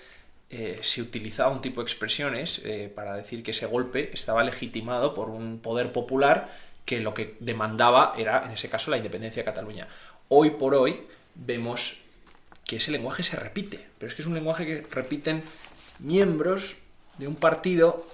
eh, 0.51 0.81
se 0.83 1.01
utilizaba 1.01 1.51
un 1.51 1.63
tipo 1.63 1.81
de 1.81 1.89
expresiones 1.89 2.61
eh, 2.63 2.93
para 2.95 3.17
decir 3.17 3.43
que 3.43 3.53
ese 3.53 3.65
golpe 3.65 4.11
estaba 4.13 4.45
legitimado 4.45 5.15
por 5.15 5.31
un 5.31 5.61
poder 5.61 5.93
popular 5.93 6.55
que 6.85 7.01
lo 7.01 7.15
que 7.15 7.37
demandaba 7.41 8.13
era, 8.19 8.45
en 8.45 8.51
ese 8.51 8.69
caso, 8.69 8.91
la 8.91 8.99
independencia 8.99 9.41
de 9.41 9.47
Cataluña. 9.47 9.89
Hoy 10.29 10.51
por 10.51 10.75
hoy 10.75 11.07
vemos 11.35 12.02
que 12.65 12.77
ese 12.77 12.91
lenguaje 12.91 13.23
se 13.23 13.37
repite, 13.37 13.85
pero 13.99 14.09
es 14.09 14.15
que 14.15 14.23
es 14.23 14.29
un 14.29 14.35
lenguaje 14.35 14.67
que 14.67 14.83
repiten 14.91 15.43
miembros 15.99 16.77
de 17.19 17.27
un 17.29 17.37
partido 17.37 18.07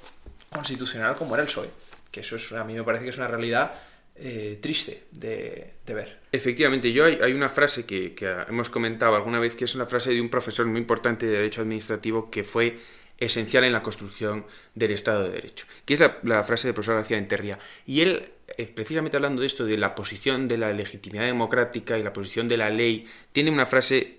constitucional 0.50 1.16
como 1.16 1.34
era 1.34 1.42
el 1.42 1.48
PSOE, 1.48 1.70
que 2.11 2.20
eso 2.20 2.37
es, 2.37 2.52
a 2.52 2.64
mí 2.64 2.74
me 2.74 2.82
parece 2.82 3.04
que 3.04 3.11
es 3.11 3.16
una 3.16 3.28
realidad 3.28 3.74
eh, 4.20 4.58
triste 4.61 5.04
de, 5.12 5.74
ver. 5.87 6.18
Efectivamente, 6.32 6.92
yo 6.92 7.04
hay, 7.04 7.32
una 7.32 7.48
frase 7.48 7.87
que, 7.87 8.14
hemos 8.48 8.68
comentado 8.68 9.14
alguna 9.14 9.38
vez 9.38 9.54
que 9.54 9.64
es 9.64 9.74
una 9.74 9.87
frase 9.87 10.11
de 10.11 10.20
un 10.20 10.28
profesor 10.28 10.66
muy 10.66 10.80
importante 10.80 11.26
de 11.26 11.32
Derecho 11.32 11.61
Administrativo 11.62 12.30
que 12.30 12.42
fue 12.42 12.78
esencial 13.16 13.64
en 13.64 13.72
la 13.72 13.82
construcción 13.82 14.44
del 14.74 14.90
Estado 14.90 15.24
de 15.24 15.30
Derecho, 15.30 15.66
que 15.84 15.94
es 15.94 16.00
la, 16.22 16.42
frase 16.42 16.68
del 16.68 16.74
profesor 16.74 16.96
García 16.96 17.16
Enterría. 17.16 17.58
Y 17.87 18.00
él, 18.00 18.30
eh, 18.56 18.66
precisamente 18.66 19.16
hablando 19.16 19.40
de 19.40 19.46
esto, 19.46 19.64
de 19.64 19.78
la 19.78 19.94
posición 19.94 20.48
de 20.48 20.58
la 20.58 20.72
legitimidad 20.72 21.24
democrática 21.24 21.96
y 21.96 22.02
la 22.02 22.12
posición 22.12 22.48
de 22.48 22.56
la 22.56 22.70
ley, 22.70 23.06
tiene 23.32 23.50
una 23.50 23.66
frase 23.66 24.17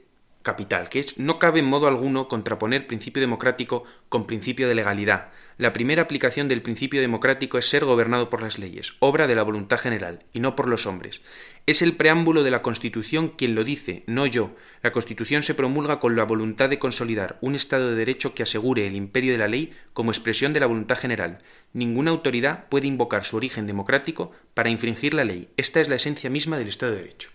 capital, 0.49 0.89
que 0.89 0.99
es 0.99 1.19
no 1.19 1.37
cabe 1.37 1.59
en 1.59 1.67
modo 1.67 1.87
alguno 1.87 2.27
contraponer 2.27 2.87
principio 2.87 3.21
democrático 3.21 3.83
con 4.09 4.25
principio 4.25 4.67
de 4.67 4.73
legalidad. 4.73 5.29
La 5.59 5.73
primera 5.73 6.01
aplicación 6.01 6.47
del 6.47 6.63
principio 6.63 7.01
democrático 7.01 7.59
es 7.59 7.69
ser 7.69 7.85
gobernado 7.85 8.31
por 8.31 8.41
las 8.41 8.57
leyes, 8.57 8.95
obra 8.97 9.27
de 9.27 9.35
la 9.35 9.43
voluntad 9.43 9.79
general, 9.79 10.23
y 10.33 10.39
no 10.39 10.55
por 10.55 10.67
los 10.67 10.87
hombres. 10.87 11.21
Es 11.67 11.83
el 11.83 11.93
preámbulo 11.93 12.41
de 12.41 12.49
la 12.49 12.63
Constitución 12.63 13.29
quien 13.29 13.53
lo 13.53 13.63
dice, 13.63 14.03
no 14.07 14.25
yo. 14.25 14.55
La 14.81 14.91
Constitución 14.91 15.43
se 15.43 15.53
promulga 15.53 15.99
con 15.99 16.15
la 16.15 16.23
voluntad 16.23 16.67
de 16.67 16.79
consolidar 16.79 17.37
un 17.41 17.53
Estado 17.53 17.89
de 17.89 17.95
Derecho 17.95 18.33
que 18.33 18.41
asegure 18.41 18.87
el 18.87 18.95
imperio 18.95 19.33
de 19.33 19.37
la 19.37 19.47
ley 19.47 19.71
como 19.93 20.09
expresión 20.09 20.51
de 20.51 20.61
la 20.61 20.65
voluntad 20.65 20.97
general. 20.97 21.37
Ninguna 21.73 22.09
autoridad 22.09 22.69
puede 22.69 22.87
invocar 22.87 23.23
su 23.23 23.37
origen 23.37 23.67
democrático 23.67 24.31
para 24.55 24.71
infringir 24.71 25.13
la 25.13 25.25
ley. 25.25 25.49
Esta 25.57 25.79
es 25.79 25.89
la 25.89 25.95
esencia 25.95 26.31
misma 26.31 26.57
del 26.57 26.69
Estado 26.69 26.93
de 26.93 27.01
Derecho. 27.01 27.29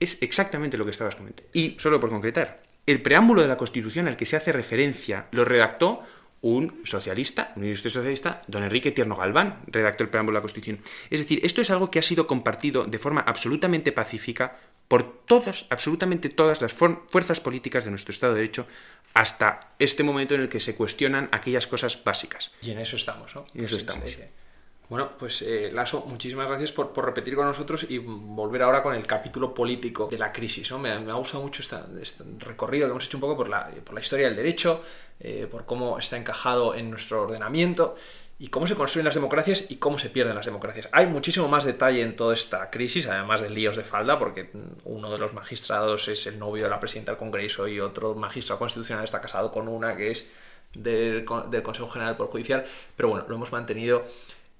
Es 0.00 0.18
exactamente 0.22 0.76
lo 0.76 0.84
que 0.84 0.90
estabas 0.90 1.14
comentando. 1.14 1.50
Y 1.52 1.76
solo 1.78 2.00
por 2.00 2.10
concretar, 2.10 2.62
el 2.86 3.02
preámbulo 3.02 3.42
de 3.42 3.48
la 3.48 3.56
Constitución 3.56 4.08
al 4.08 4.16
que 4.16 4.26
se 4.26 4.36
hace 4.36 4.52
referencia 4.52 5.26
lo 5.30 5.44
redactó 5.44 6.02
un 6.42 6.80
socialista, 6.84 7.52
un 7.56 7.64
ilustre 7.64 7.90
socialista, 7.90 8.40
don 8.46 8.62
Enrique 8.62 8.92
Tierno 8.92 9.14
Galván, 9.14 9.60
redactó 9.66 10.04
el 10.04 10.10
preámbulo 10.10 10.36
de 10.36 10.38
la 10.38 10.42
Constitución. 10.42 10.80
Es 11.10 11.20
decir, 11.20 11.40
esto 11.42 11.60
es 11.60 11.70
algo 11.70 11.90
que 11.90 11.98
ha 11.98 12.02
sido 12.02 12.26
compartido 12.26 12.84
de 12.84 12.98
forma 12.98 13.20
absolutamente 13.20 13.92
pacífica 13.92 14.56
por 14.88 15.24
todas, 15.24 15.66
absolutamente 15.70 16.30
todas 16.30 16.62
las 16.62 16.72
fuerzas 16.72 17.40
políticas 17.40 17.84
de 17.84 17.90
nuestro 17.90 18.12
Estado 18.12 18.34
de 18.34 18.40
Derecho 18.40 18.66
hasta 19.12 19.60
este 19.78 20.02
momento 20.02 20.34
en 20.34 20.40
el 20.40 20.48
que 20.48 20.60
se 20.60 20.74
cuestionan 20.74 21.28
aquellas 21.30 21.66
cosas 21.66 22.02
básicas. 22.02 22.52
Y 22.62 22.70
en 22.70 22.78
eso 22.78 22.96
estamos, 22.96 23.34
¿no? 23.36 23.44
En 23.54 23.64
eso 23.64 23.76
estamos. 23.76 24.18
Bueno, 24.90 25.12
pues 25.16 25.42
eh, 25.42 25.70
Lasso, 25.72 26.04
muchísimas 26.06 26.48
gracias 26.48 26.72
por, 26.72 26.92
repetir 27.06 27.36
con 27.36 27.46
nosotros 27.46 27.86
y 27.88 27.98
volver 27.98 28.62
ahora 28.62 28.82
con 28.82 28.92
el 28.92 29.06
capítulo 29.06 29.54
político 29.54 30.08
de 30.10 30.18
la 30.18 30.32
crisis. 30.32 30.68
¿no? 30.72 30.80
Me, 30.80 30.90
ha 30.90 31.14
gustado 31.14 31.44
mucho 31.44 31.62
este 31.62 32.24
recorrido 32.38 32.88
que 32.88 32.90
hemos 32.90 33.04
hecho 33.04 33.16
un 33.16 33.20
poco 33.20 33.36
por 33.36 33.48
la, 33.48 33.70
por 33.84 33.94
la 33.94 34.00
historia 34.00 34.26
del 34.26 34.34
derecho, 34.34 34.82
eh, 35.20 35.46
por 35.48 35.64
cómo 35.64 35.96
está 35.96 36.16
encajado 36.16 36.74
en 36.74 36.90
nuestro 36.90 37.22
ordenamiento 37.22 37.94
y 38.40 38.48
cómo 38.48 38.66
se 38.66 38.74
construyen 38.74 39.04
las 39.04 39.14
democracias 39.14 39.66
y 39.70 39.76
cómo 39.76 39.96
se 39.96 40.10
pierden 40.10 40.34
las 40.34 40.46
democracias. 40.46 40.88
Hay 40.90 41.06
muchísimo 41.06 41.46
más 41.46 41.64
detalle 41.64 42.02
en 42.02 42.16
toda 42.16 42.34
esta 42.34 42.68
crisis, 42.68 43.06
además 43.06 43.42
de 43.42 43.50
líos 43.50 43.76
de 43.76 43.84
falda, 43.84 44.18
porque 44.18 44.50
uno 44.82 45.08
de 45.12 45.18
los 45.18 45.34
magistrados 45.34 46.08
es 46.08 46.26
el 46.26 46.36
novio 46.36 46.64
de 46.64 46.70
la 46.70 46.80
presidenta 46.80 47.12
del 47.12 47.18
Congreso 47.20 47.68
y 47.68 47.78
otro 47.78 48.16
magistrado 48.16 48.58
constitucional 48.58 49.04
está 49.04 49.20
casado 49.20 49.52
con 49.52 49.68
una 49.68 49.96
que 49.96 50.10
es 50.10 50.26
del, 50.72 51.24
del 51.48 51.62
Consejo 51.62 51.88
General 51.88 52.16
por 52.16 52.26
Judicial, 52.26 52.66
pero 52.96 53.10
bueno, 53.10 53.24
lo 53.28 53.36
hemos 53.36 53.52
mantenido 53.52 54.04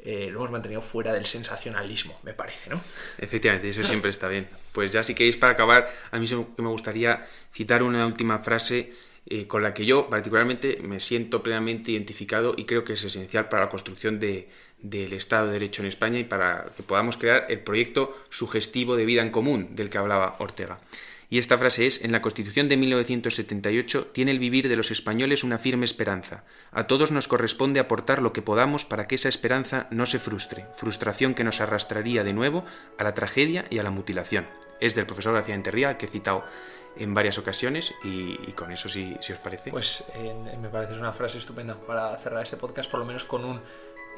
eh, 0.02 0.28
lo 0.30 0.38
hemos 0.38 0.50
mantenido 0.50 0.82
fuera 0.82 1.12
del 1.12 1.26
sensacionalismo, 1.26 2.18
me 2.22 2.32
parece, 2.32 2.70
¿no? 2.70 2.80
Efectivamente, 3.18 3.68
eso 3.68 3.84
siempre 3.84 4.10
está 4.10 4.28
bien. 4.28 4.48
Pues 4.72 4.90
ya 4.90 5.02
si 5.02 5.14
queréis 5.14 5.36
para 5.36 5.52
acabar, 5.52 5.88
a 6.10 6.18
mí 6.18 6.26
me 6.56 6.68
gustaría 6.68 7.26
citar 7.52 7.82
una 7.82 8.06
última 8.06 8.38
frase 8.38 8.92
eh, 9.26 9.46
con 9.46 9.62
la 9.62 9.74
que 9.74 9.84
yo 9.84 10.08
particularmente 10.08 10.78
me 10.82 10.98
siento 10.98 11.42
plenamente 11.42 11.92
identificado 11.92 12.54
y 12.56 12.64
creo 12.64 12.84
que 12.84 12.94
es 12.94 13.04
esencial 13.04 13.48
para 13.48 13.64
la 13.64 13.68
construcción 13.68 14.18
de, 14.18 14.48
del 14.78 15.12
Estado 15.12 15.48
de 15.48 15.52
Derecho 15.52 15.82
en 15.82 15.88
España 15.88 16.18
y 16.18 16.24
para 16.24 16.66
que 16.76 16.82
podamos 16.82 17.18
crear 17.18 17.46
el 17.50 17.60
proyecto 17.60 18.16
sugestivo 18.30 18.96
de 18.96 19.04
vida 19.04 19.22
en 19.22 19.30
común 19.30 19.76
del 19.76 19.90
que 19.90 19.98
hablaba 19.98 20.36
Ortega. 20.38 20.78
Y 21.32 21.38
esta 21.38 21.56
frase 21.56 21.86
es, 21.86 22.04
en 22.04 22.10
la 22.10 22.22
Constitución 22.22 22.68
de 22.68 22.76
1978 22.76 24.08
tiene 24.08 24.32
el 24.32 24.40
vivir 24.40 24.68
de 24.68 24.74
los 24.74 24.90
españoles 24.90 25.44
una 25.44 25.60
firme 25.60 25.84
esperanza. 25.84 26.42
A 26.72 26.88
todos 26.88 27.12
nos 27.12 27.28
corresponde 27.28 27.78
aportar 27.78 28.20
lo 28.20 28.32
que 28.32 28.42
podamos 28.42 28.84
para 28.84 29.06
que 29.06 29.14
esa 29.14 29.28
esperanza 29.28 29.86
no 29.92 30.06
se 30.06 30.18
frustre, 30.18 30.66
frustración 30.74 31.34
que 31.34 31.44
nos 31.44 31.60
arrastraría 31.60 32.24
de 32.24 32.32
nuevo 32.32 32.64
a 32.98 33.04
la 33.04 33.14
tragedia 33.14 33.64
y 33.70 33.78
a 33.78 33.84
la 33.84 33.92
mutilación. 33.92 34.48
Es 34.80 34.96
del 34.96 35.06
profesor 35.06 35.34
García 35.34 35.54
Enterría, 35.54 35.96
que 35.96 36.06
he 36.06 36.08
citado 36.08 36.42
en 36.96 37.14
varias 37.14 37.38
ocasiones 37.38 37.94
y, 38.02 38.34
con 38.52 38.72
eso 38.72 38.88
si, 38.88 39.16
si, 39.20 39.32
os 39.32 39.38
parece. 39.38 39.70
Pues 39.70 40.10
me 40.60 40.68
parece 40.68 40.94
una 40.94 41.12
frase 41.12 41.38
estupenda 41.38 41.76
para 41.76 42.16
cerrar 42.18 42.42
este 42.42 42.56
podcast, 42.56 42.90
por 42.90 42.98
lo 42.98 43.06
menos 43.06 43.24
con 43.24 43.44
un 43.44 43.60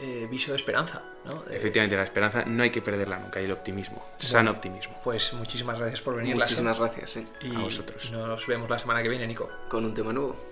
eh, 0.00 0.26
viso 0.30 0.52
de 0.52 0.56
esperanza. 0.56 1.02
¿no? 1.24 1.44
Eh, 1.50 1.56
Efectivamente, 1.56 1.96
la 1.96 2.02
esperanza 2.02 2.44
no 2.44 2.62
hay 2.62 2.70
que 2.70 2.82
perderla 2.82 3.18
nunca 3.18 3.40
y 3.40 3.44
el 3.44 3.52
optimismo, 3.52 4.04
sano 4.18 4.50
optimismo. 4.50 5.00
Pues 5.04 5.32
muchísimas 5.34 5.78
gracias 5.78 6.00
por 6.00 6.16
venir. 6.16 6.36
Muchísimas 6.36 6.78
gracias. 6.78 7.16
¿eh? 7.18 7.26
Y 7.42 7.54
A 7.54 7.60
vosotros. 7.60 8.10
Nos 8.10 8.46
vemos 8.46 8.68
la 8.68 8.78
semana 8.78 9.02
que 9.02 9.08
viene, 9.08 9.26
Nico. 9.26 9.48
Con 9.68 9.84
un 9.84 9.94
tema 9.94 10.12
nuevo. 10.12 10.51